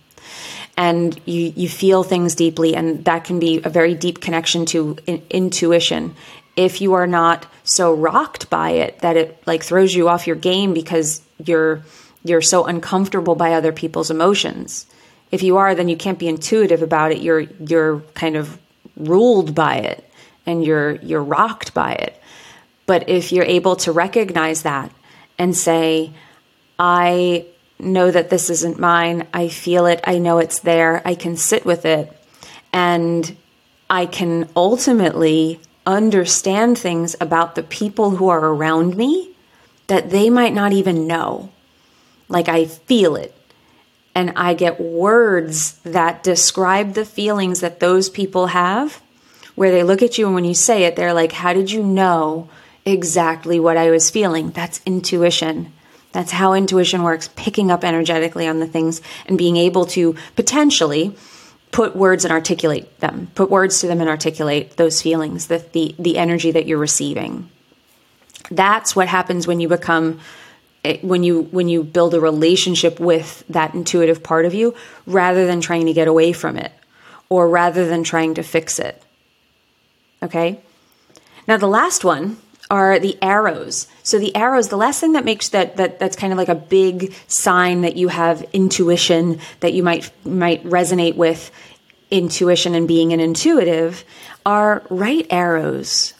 and 0.79 1.21
you 1.27 1.53
you 1.57 1.69
feel 1.69 2.05
things 2.05 2.37
deeply 2.37 2.77
and 2.77 3.05
that 3.05 3.25
can 3.25 3.41
be 3.41 3.61
a 3.65 3.69
very 3.69 3.95
deep 3.95 4.21
connection 4.21 4.65
to 4.65 4.97
in, 5.07 5.21
intuition. 5.29 6.15
If 6.57 6.81
you 6.81 6.95
are 6.95 7.07
not 7.07 7.47
so 7.65 7.93
rocked 7.93 8.49
by 8.49 8.71
it 8.71 9.01
that 9.01 9.17
it 9.17 9.43
like 9.47 9.65
throws 9.65 9.93
you 9.93 10.09
off 10.09 10.29
your 10.29 10.37
game 10.37 10.73
because 10.73 11.21
you're 11.45 11.83
you're 12.25 12.41
so 12.41 12.65
uncomfortable 12.65 13.35
by 13.35 13.55
other 13.55 13.73
people's 13.73 14.11
emotions 14.11 14.87
if 15.33 15.43
you 15.43 15.57
are 15.57 15.75
then 15.75 15.89
you 15.89 15.97
can't 15.97 16.19
be 16.19 16.29
intuitive 16.29 16.81
about 16.81 17.11
it. 17.11 17.19
You're 17.23 17.41
you're 17.41 18.01
kind 18.15 18.37
of 18.37 18.57
ruled 18.97 19.57
by 19.57 19.79
it 19.79 20.09
and 20.47 20.65
you're 20.65 20.95
you're 20.95 21.25
rocked 21.25 21.75
by 21.75 21.95
it. 21.95 22.23
But 22.87 23.09
if 23.09 23.33
you're 23.33 23.45
able 23.45 23.75
to 23.77 23.91
recognize 23.91 24.63
that 24.63 24.93
and 25.39 25.57
say 25.57 26.13
i 26.79 27.45
know 27.79 28.11
that 28.11 28.31
this 28.31 28.51
isn't 28.51 28.79
mine. 28.79 29.27
I 29.33 29.49
feel 29.49 29.87
it. 29.87 30.01
I 30.05 30.19
know 30.19 30.39
it's 30.39 30.61
there. 30.61 31.03
I 31.05 31.15
can 31.15 31.37
sit 31.37 31.65
with 31.65 31.85
it. 31.85 32.13
And 32.73 33.37
I 33.89 34.07
can 34.07 34.49
ultimately 34.55 35.61
understand 35.87 36.77
things 36.77 37.17
about 37.21 37.55
the 37.55 37.63
people 37.63 38.11
who 38.11 38.29
are 38.29 38.45
around 38.45 38.97
me 38.97 39.35
that 39.87 40.11
they 40.11 40.29
might 40.29 40.53
not 40.53 40.73
even 40.73 41.07
know. 41.07 41.51
Like 42.29 42.49
I 42.49 42.67
feel 42.67 43.17
it. 43.17 43.35
And 44.15 44.33
I 44.37 44.55
get 44.55 44.81
words 44.81 45.79
that 45.79 46.23
describe 46.23 46.95
the 46.95 47.05
feelings 47.05 47.61
that 47.61 47.81
those 47.81 48.11
people 48.11 48.49
have, 48.49 49.01
where 49.55 49.71
they 49.71 49.83
look 49.83 50.03
at 50.03 50.19
you 50.19 50.27
and 50.27 50.35
when 50.35 50.45
you 50.45 50.55
say 50.55 50.85
it, 50.85 50.97
they're 50.97 51.15
like, 51.15 51.33
How 51.33 51.53
did 51.53 51.71
you 51.71 51.83
know 51.83 52.49
exactly 52.85 53.59
what 53.59 53.77
I 53.77 53.91
was 53.91 54.11
feeling? 54.11 54.51
That's 54.51 54.81
intuition. 54.85 55.73
That's 56.13 56.33
how 56.33 56.55
intuition 56.55 57.03
works, 57.03 57.29
picking 57.37 57.71
up 57.71 57.85
energetically 57.85 58.47
on 58.47 58.61
the 58.61 58.67
things 58.67 59.03
and 59.27 59.37
being 59.37 59.57
able 59.57 59.87
to 59.87 60.17
potentially 60.37 61.15
put 61.71 61.95
words 61.95 62.25
and 62.25 62.33
articulate 62.33 62.99
them, 63.01 63.31
put 63.35 63.51
words 63.51 63.81
to 63.81 63.87
them 63.87 64.01
and 64.01 64.09
articulate 64.09 64.77
those 64.77 65.03
feelings, 65.03 65.49
the, 65.49 65.59
the, 65.73 65.95
the 65.99 66.19
energy 66.19 66.51
that 66.51 66.67
you're 66.67 66.79
receiving. 66.79 67.51
That's 68.51 68.97
what 68.97 69.09
happens 69.09 69.47
when 69.47 69.61
you 69.61 69.69
become 69.69 70.21
eh, 70.85 70.99
when 71.03 71.23
you 71.23 71.43
when 71.43 71.69
you 71.69 71.85
build 71.85 72.15
a 72.15 72.21
relationship 72.21 72.99
with 72.99 73.45
that 73.51 73.75
intuitive 73.75 74.23
part 74.23 74.47
of 74.47 74.55
you 74.55 74.75
rather 75.07 75.47
than 75.47 75.61
trying 75.61 75.87
to 75.87 75.93
get 75.93 76.09
away 76.09 76.33
from 76.33 76.57
it 76.57 76.73
or 77.29 77.49
rather 77.49 77.87
than 77.87 78.05
trying 78.05 78.35
to 78.35 78.43
fix 78.43 78.79
it. 78.79 79.03
Okay? 80.23 80.61
Now 81.47 81.59
the 81.59 81.67
last 81.67 82.05
one 82.05 82.39
are 82.71 82.99
the 82.99 83.17
arrows. 83.23 83.87
So 84.03 84.19
the 84.19 84.35
arrows, 84.37 84.69
the 84.69 84.77
last 84.77 85.01
thing 85.01 85.13
that 85.13 85.25
makes 85.25 85.49
that 85.51 85.77
that 85.77 85.99
that's 85.99 86.17
kind 86.17 86.33
of 86.33 86.37
like 86.37 86.49
a 86.49 86.55
big 86.55 87.15
sign 87.27 87.83
that 87.83 87.97
you 87.97 88.09
have 88.09 88.45
intuition 88.53 89.41
that 89.61 89.73
you 89.73 89.83
might 89.83 90.11
might 90.27 90.63
resonate 90.65 91.17
with 91.17 91.51
intuition 92.11 92.75
and 92.75 92.89
being 92.89 93.13
an 93.13 93.21
intuitive 93.21 94.05
are 94.45 94.83
right 94.91 95.27
arrows. 95.31 96.15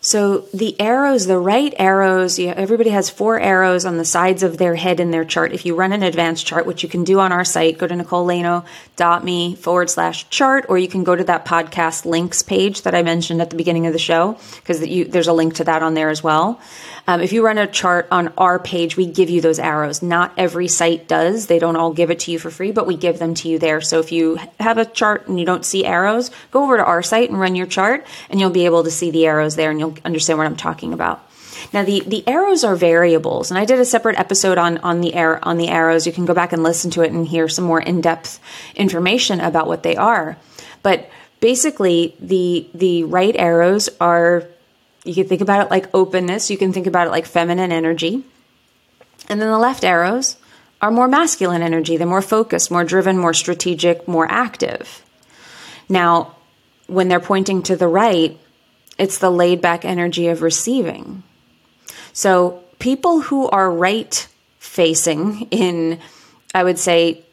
So 0.00 0.46
the 0.54 0.80
arrows, 0.80 1.26
the 1.26 1.38
right 1.38 1.74
arrows, 1.76 2.38
you, 2.38 2.50
everybody 2.50 2.90
has 2.90 3.10
four 3.10 3.40
arrows 3.40 3.84
on 3.84 3.96
the 3.96 4.04
sides 4.04 4.42
of 4.42 4.56
their 4.56 4.76
head 4.76 5.00
in 5.00 5.10
their 5.10 5.24
chart. 5.24 5.52
If 5.52 5.66
you 5.66 5.74
run 5.74 5.92
an 5.92 6.02
advanced 6.02 6.46
chart, 6.46 6.66
which 6.66 6.82
you 6.82 6.88
can 6.88 7.02
do 7.02 7.18
on 7.18 7.32
our 7.32 7.44
site, 7.44 7.78
go 7.78 7.86
to 7.86 7.94
nicolelaino.me 7.94 9.54
forward 9.56 9.90
slash 9.90 10.28
chart, 10.30 10.66
or 10.68 10.78
you 10.78 10.88
can 10.88 11.02
go 11.02 11.16
to 11.16 11.24
that 11.24 11.44
podcast 11.44 12.04
links 12.04 12.42
page 12.42 12.82
that 12.82 12.94
I 12.94 13.02
mentioned 13.02 13.42
at 13.42 13.50
the 13.50 13.56
beginning 13.56 13.86
of 13.86 13.92
the 13.92 13.98
show, 13.98 14.38
because 14.56 14.80
there's 14.80 15.28
a 15.28 15.32
link 15.32 15.54
to 15.54 15.64
that 15.64 15.82
on 15.82 15.94
there 15.94 16.10
as 16.10 16.22
well. 16.22 16.60
Um, 17.08 17.22
if 17.22 17.32
you 17.32 17.44
run 17.44 17.56
a 17.56 17.66
chart 17.66 18.06
on 18.10 18.28
our 18.36 18.58
page, 18.58 18.96
we 18.96 19.06
give 19.06 19.30
you 19.30 19.40
those 19.40 19.58
arrows. 19.58 20.02
Not 20.02 20.32
every 20.36 20.68
site 20.68 21.08
does. 21.08 21.46
They 21.46 21.58
don't 21.58 21.76
all 21.76 21.92
give 21.92 22.10
it 22.10 22.20
to 22.20 22.30
you 22.30 22.38
for 22.38 22.50
free, 22.50 22.70
but 22.70 22.86
we 22.86 22.96
give 22.96 23.18
them 23.18 23.34
to 23.36 23.48
you 23.48 23.58
there. 23.58 23.80
So 23.80 23.98
if 23.98 24.12
you 24.12 24.38
have 24.60 24.76
a 24.76 24.84
chart 24.84 25.26
and 25.26 25.40
you 25.40 25.46
don't 25.46 25.64
see 25.64 25.86
arrows, 25.86 26.30
go 26.50 26.62
over 26.64 26.76
to 26.76 26.84
our 26.84 27.02
site 27.02 27.30
and 27.30 27.40
run 27.40 27.56
your 27.56 27.66
chart, 27.66 28.06
and 28.28 28.38
you'll 28.38 28.50
be 28.50 28.66
able 28.66 28.84
to 28.84 28.90
see 28.90 29.10
the 29.10 29.26
arrows 29.26 29.56
there 29.56 29.70
and 29.70 29.80
you'll 29.80 29.87
understand 30.04 30.38
what 30.38 30.46
I'm 30.46 30.56
talking 30.56 30.92
about. 30.92 31.24
Now 31.72 31.84
the 31.84 32.02
the 32.06 32.26
arrows 32.26 32.64
are 32.64 32.76
variables, 32.76 33.50
and 33.50 33.58
I 33.58 33.64
did 33.64 33.78
a 33.78 33.84
separate 33.84 34.18
episode 34.18 34.58
on 34.58 34.78
on 34.78 35.00
the 35.00 35.14
air 35.14 35.44
on 35.46 35.56
the 35.56 35.68
arrows. 35.68 36.06
You 36.06 36.12
can 36.12 36.24
go 36.24 36.34
back 36.34 36.52
and 36.52 36.62
listen 36.62 36.90
to 36.92 37.02
it 37.02 37.12
and 37.12 37.26
hear 37.26 37.48
some 37.48 37.64
more 37.64 37.80
in 37.80 38.00
depth 38.00 38.40
information 38.74 39.40
about 39.40 39.66
what 39.66 39.82
they 39.82 39.96
are. 39.96 40.36
But 40.82 41.10
basically, 41.40 42.14
the 42.20 42.68
the 42.74 43.04
right 43.04 43.34
arrows 43.36 43.88
are 44.00 44.44
you 45.04 45.14
can 45.14 45.26
think 45.26 45.40
about 45.40 45.66
it 45.66 45.70
like 45.70 45.92
openness. 45.94 46.50
You 46.50 46.58
can 46.58 46.72
think 46.72 46.86
about 46.86 47.06
it 47.06 47.10
like 47.10 47.26
feminine 47.26 47.72
energy, 47.72 48.22
and 49.28 49.40
then 49.40 49.48
the 49.50 49.58
left 49.58 49.84
arrows 49.84 50.36
are 50.80 50.90
more 50.90 51.08
masculine 51.08 51.62
energy. 51.62 51.96
They're 51.96 52.06
more 52.06 52.22
focused, 52.22 52.70
more 52.70 52.84
driven, 52.84 53.18
more 53.18 53.34
strategic, 53.34 54.06
more 54.06 54.30
active. 54.30 55.04
Now, 55.88 56.36
when 56.86 57.08
they're 57.08 57.20
pointing 57.20 57.62
to 57.64 57.76
the 57.76 57.88
right, 57.88 58.38
it's 58.98 59.18
the 59.18 59.30
laid 59.30 59.60
back 59.62 59.84
energy 59.84 60.28
of 60.28 60.42
receiving. 60.42 61.22
So 62.12 62.62
people 62.78 63.20
who 63.20 63.48
are 63.48 63.70
right 63.70 64.28
facing 64.58 65.42
in, 65.50 66.00
I 66.54 66.64
would 66.64 66.78
say, 66.78 67.24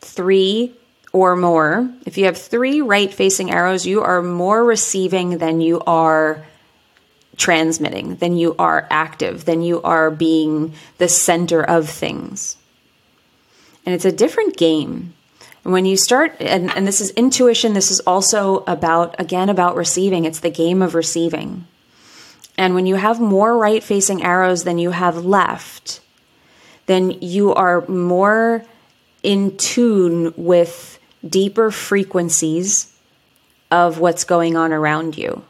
three 0.00 0.74
or 1.12 1.36
more, 1.36 1.90
if 2.04 2.18
you 2.18 2.26
have 2.26 2.36
three 2.36 2.80
right 2.80 3.12
facing 3.12 3.50
arrows, 3.50 3.86
you 3.86 4.02
are 4.02 4.22
more 4.22 4.64
receiving 4.64 5.38
than 5.38 5.60
you 5.60 5.80
are 5.86 6.44
transmitting, 7.36 8.16
than 8.16 8.36
you 8.36 8.54
are 8.58 8.86
active, 8.90 9.44
than 9.44 9.62
you 9.62 9.80
are 9.82 10.10
being 10.10 10.74
the 10.98 11.08
center 11.08 11.62
of 11.62 11.88
things. 11.88 12.56
And 13.84 13.94
it's 13.94 14.04
a 14.04 14.12
different 14.12 14.56
game 14.56 15.14
when 15.72 15.84
you 15.84 15.96
start, 15.96 16.36
and, 16.40 16.70
and 16.76 16.86
this 16.86 17.00
is 17.00 17.10
intuition, 17.10 17.72
this 17.72 17.90
is 17.90 18.00
also 18.00 18.62
about, 18.66 19.16
again, 19.18 19.48
about 19.48 19.76
receiving. 19.76 20.24
It's 20.24 20.40
the 20.40 20.50
game 20.50 20.80
of 20.80 20.94
receiving. 20.94 21.66
And 22.56 22.74
when 22.74 22.86
you 22.86 22.94
have 22.94 23.20
more 23.20 23.56
right 23.56 23.82
facing 23.82 24.22
arrows 24.22 24.64
than 24.64 24.78
you 24.78 24.90
have 24.90 25.24
left, 25.24 26.00
then 26.86 27.10
you 27.20 27.52
are 27.54 27.86
more 27.88 28.64
in 29.22 29.56
tune 29.56 30.32
with 30.36 30.98
deeper 31.28 31.70
frequencies 31.70 32.92
of 33.70 33.98
what's 33.98 34.24
going 34.24 34.56
on 34.56 34.72
around 34.72 35.18
you. 35.18 35.42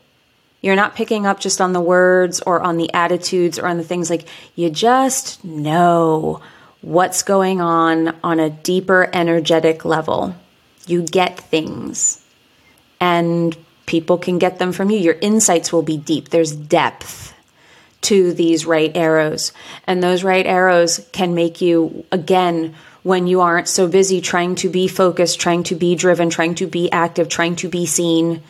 You're 0.63 0.77
not 0.77 0.97
picking 0.97 1.27
up 1.27 1.39
just 1.39 1.61
on 1.61 1.75
the 1.75 1.81
words 1.81 2.41
or 2.41 2.61
on 2.61 2.79
the 2.79 2.93
attitudes 2.95 3.59
or 3.59 3.67
on 3.67 3.77
the 3.77 3.85
things 3.85 4.09
like 4.09 4.27
you 4.55 4.71
just 4.71 5.45
know 5.45 6.41
what's 6.87 7.25
going 7.25 7.61
on 7.61 8.15
on 8.23 8.39
a 8.39 8.49
deeper 8.49 9.11
energetic 9.13 9.85
level. 9.85 10.37
You 10.87 11.03
get 11.03 11.37
things 11.37 12.25
and 13.01 13.57
people 13.87 14.19
can 14.19 14.39
get 14.39 14.61
them 14.61 14.71
from 14.71 14.91
you. 14.91 14.99
Your 14.99 15.17
insights 15.21 15.73
will 15.73 15.83
be 15.83 15.97
deep. 15.97 16.29
There's 16.29 16.55
depth 16.55 17.35
to 18.03 18.33
these 18.33 18.67
right 18.67 18.97
arrows. 18.97 19.51
And 19.89 20.01
those 20.01 20.23
right 20.23 20.47
arrows 20.47 21.05
can 21.11 21.35
make 21.35 21.61
you, 21.61 22.05
again, 22.13 22.77
when 23.03 23.27
you 23.27 23.41
aren't 23.41 23.67
so 23.67 23.89
busy 23.89 24.21
trying 24.21 24.55
to 24.55 24.69
be 24.69 24.87
focused, 24.87 25.41
trying 25.41 25.65
to 25.65 25.75
be 25.75 25.97
driven, 25.97 26.31
trying 26.31 26.55
to 26.55 26.69
be 26.69 26.91
active, 26.93 27.29
trying 27.29 27.57
to 27.57 27.69
be 27.69 27.85
seen, 27.85 28.45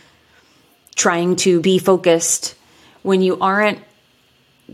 trying 0.95 1.37
to 1.37 1.63
be 1.63 1.79
focused, 1.79 2.55
when 3.03 3.23
you 3.23 3.39
aren't 3.41 3.79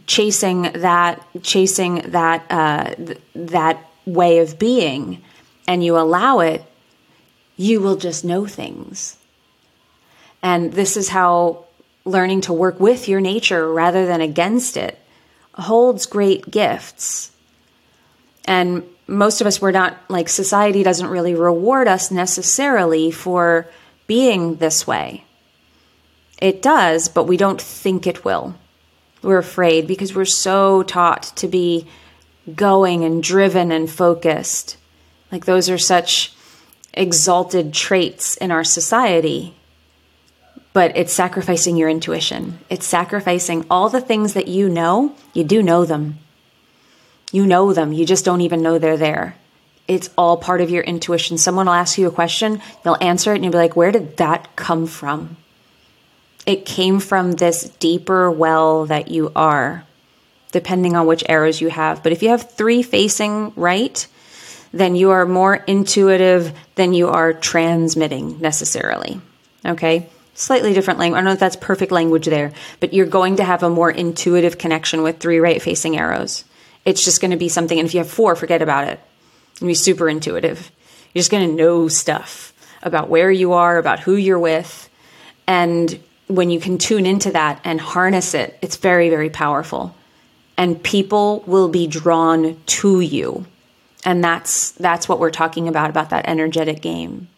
chasing 0.06 0.62
that 0.72 1.20
chasing 1.42 1.96
that 2.10 2.44
uh, 2.50 2.94
th- 2.94 3.20
that 3.34 3.78
way 4.06 4.38
of 4.38 4.58
being 4.58 5.22
and 5.68 5.84
you 5.84 5.96
allow 5.98 6.40
it 6.40 6.64
you 7.56 7.80
will 7.80 7.96
just 7.96 8.24
know 8.24 8.46
things 8.46 9.16
And 10.42 10.72
this 10.72 10.96
is 10.96 11.08
how 11.10 11.66
learning 12.04 12.42
to 12.42 12.52
work 12.52 12.80
with 12.80 13.08
your 13.08 13.20
nature 13.20 13.72
rather 13.72 14.06
than 14.06 14.20
against 14.20 14.76
it 14.76 14.98
holds 15.54 16.06
great 16.06 16.50
gifts. 16.50 17.30
And 18.44 18.82
most 19.06 19.40
of 19.40 19.46
us, 19.46 19.60
we're 19.60 19.70
not 19.70 19.96
like 20.08 20.28
society 20.28 20.82
doesn't 20.82 21.08
really 21.08 21.34
reward 21.34 21.86
us 21.88 22.10
necessarily 22.10 23.10
for 23.10 23.68
being 24.06 24.56
this 24.56 24.86
way. 24.86 25.24
It 26.40 26.62
does, 26.62 27.08
but 27.08 27.24
we 27.24 27.36
don't 27.36 27.60
think 27.60 28.06
it 28.06 28.24
will. 28.24 28.56
We're 29.22 29.38
afraid 29.38 29.86
because 29.86 30.14
we're 30.14 30.24
so 30.24 30.82
taught 30.82 31.32
to 31.36 31.48
be 31.48 31.86
going 32.54 33.04
and 33.04 33.22
driven 33.22 33.70
and 33.70 33.88
focused. 33.88 34.76
Like 35.30 35.44
those 35.44 35.70
are 35.70 35.78
such 35.78 36.34
exalted 36.94 37.72
traits 37.72 38.36
in 38.36 38.50
our 38.50 38.64
society. 38.64 39.54
But 40.72 40.96
it's 40.96 41.12
sacrificing 41.12 41.76
your 41.76 41.88
intuition. 41.88 42.58
It's 42.70 42.86
sacrificing 42.86 43.66
all 43.70 43.88
the 43.88 44.00
things 44.00 44.34
that 44.34 44.48
you 44.48 44.68
know, 44.68 45.14
you 45.34 45.44
do 45.44 45.62
know 45.62 45.84
them. 45.84 46.18
You 47.30 47.46
know 47.46 47.72
them, 47.72 47.92
you 47.92 48.04
just 48.04 48.24
don't 48.24 48.40
even 48.42 48.62
know 48.62 48.78
they're 48.78 48.96
there. 48.96 49.36
It's 49.88 50.10
all 50.16 50.36
part 50.36 50.60
of 50.60 50.70
your 50.70 50.82
intuition. 50.82 51.38
Someone 51.38 51.66
will 51.66 51.72
ask 51.74 51.98
you 51.98 52.06
a 52.06 52.12
question, 52.12 52.60
you'll 52.84 53.02
answer 53.02 53.32
it, 53.32 53.36
and 53.36 53.44
you'll 53.44 53.52
be 53.52 53.58
like, 53.58 53.76
Where 53.76 53.90
did 53.92 54.16
that 54.18 54.54
come 54.54 54.86
from? 54.86 55.36
It 56.46 56.66
came 56.66 56.98
from 57.00 57.32
this 57.32 57.68
deeper 57.78 58.30
well 58.30 58.86
that 58.86 59.08
you 59.08 59.30
are, 59.36 59.84
depending 60.50 60.96
on 60.96 61.06
which 61.06 61.24
arrows 61.28 61.60
you 61.60 61.68
have. 61.68 62.02
But 62.02 62.12
if 62.12 62.22
you 62.22 62.30
have 62.30 62.50
three 62.50 62.82
facing 62.82 63.52
right, 63.54 64.06
then 64.72 64.96
you 64.96 65.10
are 65.10 65.26
more 65.26 65.54
intuitive 65.54 66.52
than 66.74 66.94
you 66.94 67.08
are 67.08 67.32
transmitting 67.32 68.40
necessarily. 68.40 69.20
Okay? 69.64 70.08
Slightly 70.34 70.72
different 70.72 70.98
language. 70.98 71.18
I 71.18 71.20
don't 71.20 71.26
know 71.26 71.32
if 71.32 71.40
that's 71.40 71.56
perfect 71.56 71.92
language 71.92 72.26
there, 72.26 72.52
but 72.80 72.92
you're 72.94 73.06
going 73.06 73.36
to 73.36 73.44
have 73.44 73.62
a 73.62 73.70
more 73.70 73.90
intuitive 73.90 74.58
connection 74.58 75.02
with 75.02 75.18
three 75.18 75.38
right 75.38 75.60
facing 75.60 75.96
arrows. 75.96 76.44
It's 76.84 77.04
just 77.04 77.20
going 77.20 77.30
to 77.30 77.36
be 77.36 77.48
something, 77.48 77.78
and 77.78 77.86
if 77.86 77.94
you 77.94 78.00
have 78.00 78.10
four, 78.10 78.34
forget 78.34 78.62
about 78.62 78.88
it. 78.88 78.98
You'll 79.60 79.68
be 79.68 79.74
super 79.74 80.08
intuitive. 80.08 80.72
You're 81.12 81.20
just 81.20 81.30
going 81.30 81.48
to 81.48 81.54
know 81.54 81.86
stuff 81.86 82.52
about 82.82 83.08
where 83.08 83.30
you 83.30 83.52
are, 83.52 83.78
about 83.78 84.00
who 84.00 84.16
you're 84.16 84.38
with. 84.38 84.88
And 85.46 86.02
when 86.34 86.50
you 86.50 86.60
can 86.60 86.78
tune 86.78 87.06
into 87.06 87.30
that 87.32 87.60
and 87.64 87.80
harness 87.80 88.34
it, 88.34 88.58
it's 88.62 88.76
very, 88.76 89.10
very 89.10 89.30
powerful. 89.30 89.94
And 90.56 90.82
people 90.82 91.42
will 91.46 91.68
be 91.68 91.86
drawn 91.86 92.60
to 92.66 93.00
you. 93.00 93.46
And 94.04 94.22
that's 94.22 94.72
that's 94.72 95.08
what 95.08 95.18
we're 95.18 95.30
talking 95.30 95.68
about 95.68 95.90
about 95.90 96.10
that 96.10 96.26
energetic 96.28 96.82
game. 96.82 97.28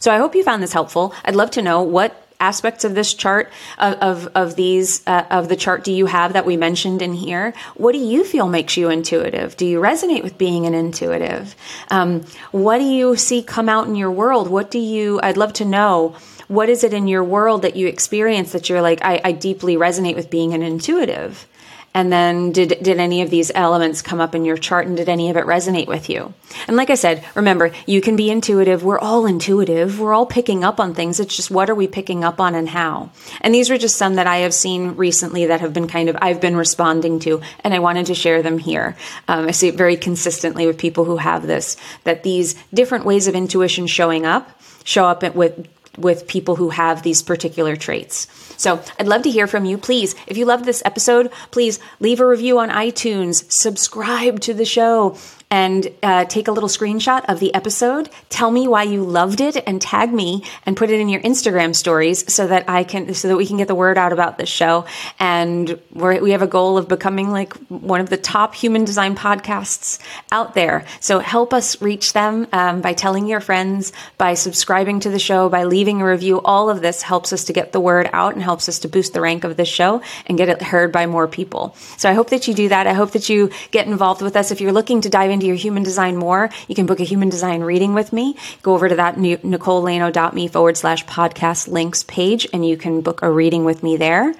So 0.00 0.12
I 0.12 0.18
hope 0.18 0.34
you 0.34 0.44
found 0.44 0.62
this 0.62 0.72
helpful. 0.72 1.14
I'd 1.24 1.36
love 1.36 1.50
to 1.52 1.62
know 1.62 1.82
what 1.82 2.27
aspects 2.40 2.84
of 2.84 2.94
this 2.94 3.14
chart 3.14 3.50
of 3.78 3.94
of, 3.94 4.28
of 4.34 4.56
these 4.56 5.06
uh, 5.06 5.24
of 5.30 5.48
the 5.48 5.56
chart 5.56 5.84
do 5.84 5.92
you 5.92 6.06
have 6.06 6.32
that 6.32 6.46
we 6.46 6.56
mentioned 6.56 7.02
in 7.02 7.12
here? 7.12 7.52
What 7.74 7.92
do 7.92 7.98
you 7.98 8.24
feel 8.24 8.48
makes 8.48 8.76
you 8.76 8.90
intuitive? 8.90 9.56
Do 9.56 9.66
you 9.66 9.80
resonate 9.80 10.22
with 10.22 10.38
being 10.38 10.66
an 10.66 10.74
intuitive? 10.74 11.54
Um, 11.90 12.24
what 12.52 12.78
do 12.78 12.84
you 12.84 13.16
see 13.16 13.42
come 13.42 13.68
out 13.68 13.86
in 13.86 13.94
your 13.94 14.10
world? 14.10 14.48
What 14.48 14.70
do 14.70 14.78
you 14.78 15.20
i'd 15.22 15.36
love 15.36 15.52
to 15.54 15.64
know 15.64 16.16
what 16.48 16.68
is 16.68 16.82
it 16.82 16.94
in 16.94 17.06
your 17.06 17.22
world 17.22 17.62
that 17.62 17.76
you 17.76 17.86
experience 17.86 18.52
that 18.52 18.68
you're 18.68 18.82
like 18.82 19.00
i, 19.02 19.20
I 19.24 19.32
deeply 19.32 19.76
resonate 19.76 20.14
with 20.14 20.30
being 20.30 20.54
an 20.54 20.62
intuitive 20.62 21.46
and 21.94 22.12
then 22.12 22.52
did 22.52 22.78
did 22.82 23.00
any 23.00 23.22
of 23.22 23.30
these 23.30 23.50
elements 23.54 24.02
come 24.02 24.20
up 24.20 24.34
in 24.34 24.44
your 24.44 24.56
chart 24.56 24.86
and 24.86 24.96
did 24.96 25.08
any 25.08 25.30
of 25.30 25.36
it 25.36 25.46
resonate 25.46 25.86
with 25.86 26.08
you? 26.08 26.34
And 26.66 26.76
like 26.76 26.90
I 26.90 26.94
said, 26.94 27.24
remember, 27.34 27.72
you 27.86 28.00
can 28.00 28.14
be 28.14 28.30
intuitive. 28.30 28.84
We're 28.84 28.98
all 28.98 29.26
intuitive. 29.26 29.98
We're 29.98 30.14
all 30.14 30.26
picking 30.26 30.64
up 30.64 30.78
on 30.78 30.94
things. 30.94 31.18
It's 31.18 31.34
just 31.34 31.50
what 31.50 31.70
are 31.70 31.74
we 31.74 31.86
picking 31.86 32.24
up 32.24 32.40
on 32.40 32.54
and 32.54 32.68
how? 32.68 33.10
And 33.40 33.54
these 33.54 33.70
are 33.70 33.78
just 33.78 33.96
some 33.96 34.16
that 34.16 34.26
I 34.26 34.38
have 34.38 34.54
seen 34.54 34.96
recently 34.96 35.46
that 35.46 35.60
have 35.60 35.72
been 35.72 35.88
kind 35.88 36.08
of 36.08 36.16
I've 36.20 36.40
been 36.40 36.56
responding 36.56 37.20
to 37.20 37.40
and 37.64 37.74
I 37.74 37.78
wanted 37.78 38.06
to 38.06 38.14
share 38.14 38.42
them 38.42 38.58
here. 38.58 38.96
Um, 39.26 39.48
I 39.48 39.50
see 39.52 39.68
it 39.68 39.74
very 39.74 39.96
consistently 39.96 40.66
with 40.66 40.78
people 40.78 41.04
who 41.04 41.16
have 41.16 41.46
this 41.46 41.76
that 42.04 42.22
these 42.22 42.54
different 42.72 43.06
ways 43.06 43.28
of 43.28 43.34
intuition 43.34 43.86
showing 43.86 44.26
up 44.26 44.60
show 44.84 45.06
up 45.06 45.22
with 45.34 45.68
with 45.96 46.28
people 46.28 46.56
who 46.56 46.70
have 46.70 47.02
these 47.02 47.22
particular 47.22 47.76
traits. 47.76 48.26
So 48.58 48.82
I'd 48.98 49.08
love 49.08 49.22
to 49.22 49.30
hear 49.30 49.46
from 49.46 49.64
you. 49.64 49.78
Please, 49.78 50.14
if 50.26 50.36
you 50.36 50.44
loved 50.44 50.66
this 50.66 50.82
episode, 50.84 51.32
please 51.50 51.78
leave 52.00 52.20
a 52.20 52.26
review 52.26 52.58
on 52.58 52.68
iTunes, 52.68 53.50
subscribe 53.50 54.40
to 54.40 54.52
the 54.52 54.66
show, 54.66 55.16
and 55.50 55.88
uh, 56.02 56.24
take 56.26 56.48
a 56.48 56.52
little 56.52 56.68
screenshot 56.68 57.24
of 57.26 57.40
the 57.40 57.54
episode. 57.54 58.10
Tell 58.28 58.50
me 58.50 58.68
why 58.68 58.82
you 58.82 59.02
loved 59.02 59.40
it 59.40 59.56
and 59.66 59.80
tag 59.80 60.12
me 60.12 60.44
and 60.66 60.76
put 60.76 60.90
it 60.90 61.00
in 61.00 61.08
your 61.08 61.22
Instagram 61.22 61.74
stories 61.74 62.30
so 62.32 62.46
that 62.48 62.68
I 62.68 62.84
can, 62.84 63.14
so 63.14 63.28
that 63.28 63.36
we 63.36 63.46
can 63.46 63.56
get 63.56 63.68
the 63.68 63.74
word 63.74 63.96
out 63.96 64.12
about 64.12 64.36
this 64.36 64.48
show. 64.50 64.84
And 65.18 65.80
we 65.92 66.32
have 66.32 66.42
a 66.42 66.46
goal 66.46 66.76
of 66.76 66.88
becoming 66.88 67.30
like 67.30 67.54
one 67.68 68.00
of 68.00 68.10
the 68.10 68.18
top 68.18 68.54
human 68.54 68.84
design 68.84 69.16
podcasts 69.16 69.98
out 70.30 70.54
there. 70.54 70.84
So 71.00 71.18
help 71.18 71.54
us 71.54 71.80
reach 71.80 72.12
them 72.12 72.46
um, 72.52 72.82
by 72.82 72.92
telling 72.92 73.26
your 73.26 73.40
friends, 73.40 73.92
by 74.18 74.34
subscribing 74.34 75.00
to 75.00 75.10
the 75.10 75.18
show, 75.18 75.48
by 75.48 75.64
leaving 75.64 76.02
a 76.02 76.06
review. 76.06 76.42
All 76.42 76.68
of 76.68 76.82
this 76.82 77.00
helps 77.00 77.32
us 77.32 77.44
to 77.44 77.54
get 77.54 77.72
the 77.72 77.80
word 77.80 78.10
out 78.12 78.34
and 78.34 78.42
helps 78.48 78.66
us 78.66 78.78
to 78.78 78.88
boost 78.88 79.12
the 79.12 79.20
rank 79.20 79.44
of 79.44 79.58
this 79.58 79.68
show 79.68 80.00
and 80.24 80.38
get 80.38 80.48
it 80.48 80.62
heard 80.62 80.90
by 80.90 81.04
more 81.04 81.28
people. 81.28 81.76
So 81.98 82.08
I 82.08 82.14
hope 82.14 82.30
that 82.30 82.48
you 82.48 82.54
do 82.54 82.70
that. 82.70 82.86
I 82.86 82.94
hope 82.94 83.10
that 83.10 83.28
you 83.28 83.50
get 83.70 83.86
involved 83.86 84.22
with 84.22 84.36
us. 84.36 84.50
If 84.50 84.62
you're 84.62 84.72
looking 84.72 85.02
to 85.02 85.10
dive 85.10 85.30
into 85.30 85.44
your 85.44 85.60
human 85.66 85.82
design 85.82 86.16
more, 86.16 86.48
you 86.66 86.74
can 86.74 86.86
book 86.86 87.00
a 87.00 87.10
human 87.12 87.28
design 87.28 87.60
reading 87.60 87.92
with 87.92 88.10
me. 88.10 88.36
Go 88.62 88.72
over 88.72 88.88
to 88.88 88.96
that 88.96 89.16
NicoleLaino.me 89.16 90.48
forward 90.48 90.78
slash 90.78 91.04
podcast 91.04 91.68
links 91.68 92.04
page 92.04 92.48
and 92.54 92.66
you 92.66 92.76
can 92.78 93.02
book 93.02 93.20
a 93.22 93.30
reading 93.30 93.66
with 93.66 93.82
me 93.82 93.98
there. 93.98 94.34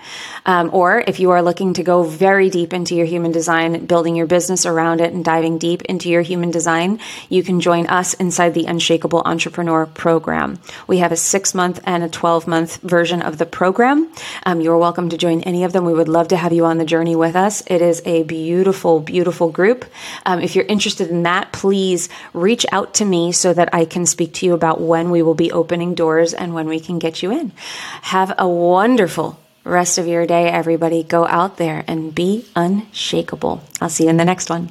Um, 0.46 0.70
or 0.72 1.04
if 1.06 1.20
you 1.20 1.30
are 1.32 1.42
looking 1.42 1.74
to 1.74 1.82
go 1.82 2.02
very 2.02 2.48
deep 2.48 2.72
into 2.72 2.94
your 2.94 3.06
human 3.06 3.32
design, 3.32 3.84
building 3.84 4.16
your 4.16 4.26
business 4.26 4.64
around 4.64 5.02
it 5.02 5.12
and 5.12 5.24
diving 5.24 5.58
deep 5.58 5.82
into 5.82 6.08
your 6.08 6.22
human 6.22 6.50
design, 6.50 6.98
you 7.28 7.42
can 7.42 7.60
join 7.60 7.86
us 7.88 8.14
inside 8.14 8.54
the 8.54 8.64
Unshakable 8.64 9.22
Entrepreneur 9.26 9.84
program. 9.84 10.58
We 10.86 10.98
have 10.98 11.12
a 11.12 11.16
six 11.16 11.54
month 11.54 11.80
and 11.84 12.02
a 12.02 12.08
12 12.08 12.46
month 12.46 12.80
version 12.82 13.20
of 13.20 13.36
the 13.36 13.46
program. 13.46 13.97
Um, 14.44 14.60
you're 14.60 14.78
welcome 14.78 15.08
to 15.10 15.16
join 15.16 15.42
any 15.42 15.64
of 15.64 15.72
them. 15.72 15.84
We 15.84 15.94
would 15.94 16.08
love 16.08 16.28
to 16.28 16.36
have 16.36 16.52
you 16.52 16.64
on 16.64 16.78
the 16.78 16.84
journey 16.84 17.16
with 17.16 17.36
us. 17.36 17.62
It 17.66 17.82
is 17.82 18.02
a 18.04 18.22
beautiful, 18.24 19.00
beautiful 19.00 19.50
group. 19.50 19.84
Um, 20.26 20.40
if 20.40 20.54
you're 20.54 20.64
interested 20.64 21.08
in 21.08 21.22
that, 21.24 21.52
please 21.52 22.08
reach 22.32 22.64
out 22.72 22.94
to 22.94 23.04
me 23.04 23.32
so 23.32 23.52
that 23.52 23.68
I 23.72 23.84
can 23.84 24.06
speak 24.06 24.34
to 24.34 24.46
you 24.46 24.54
about 24.54 24.80
when 24.80 25.10
we 25.10 25.22
will 25.22 25.34
be 25.34 25.52
opening 25.52 25.94
doors 25.94 26.34
and 26.34 26.54
when 26.54 26.68
we 26.68 26.80
can 26.80 26.98
get 26.98 27.22
you 27.22 27.32
in. 27.32 27.52
Have 28.02 28.34
a 28.38 28.48
wonderful 28.48 29.38
rest 29.64 29.98
of 29.98 30.06
your 30.06 30.26
day, 30.26 30.48
everybody. 30.48 31.02
Go 31.02 31.26
out 31.26 31.56
there 31.56 31.84
and 31.86 32.14
be 32.14 32.46
unshakable. 32.56 33.62
I'll 33.80 33.90
see 33.90 34.04
you 34.04 34.10
in 34.10 34.16
the 34.16 34.24
next 34.24 34.50
one. 34.50 34.70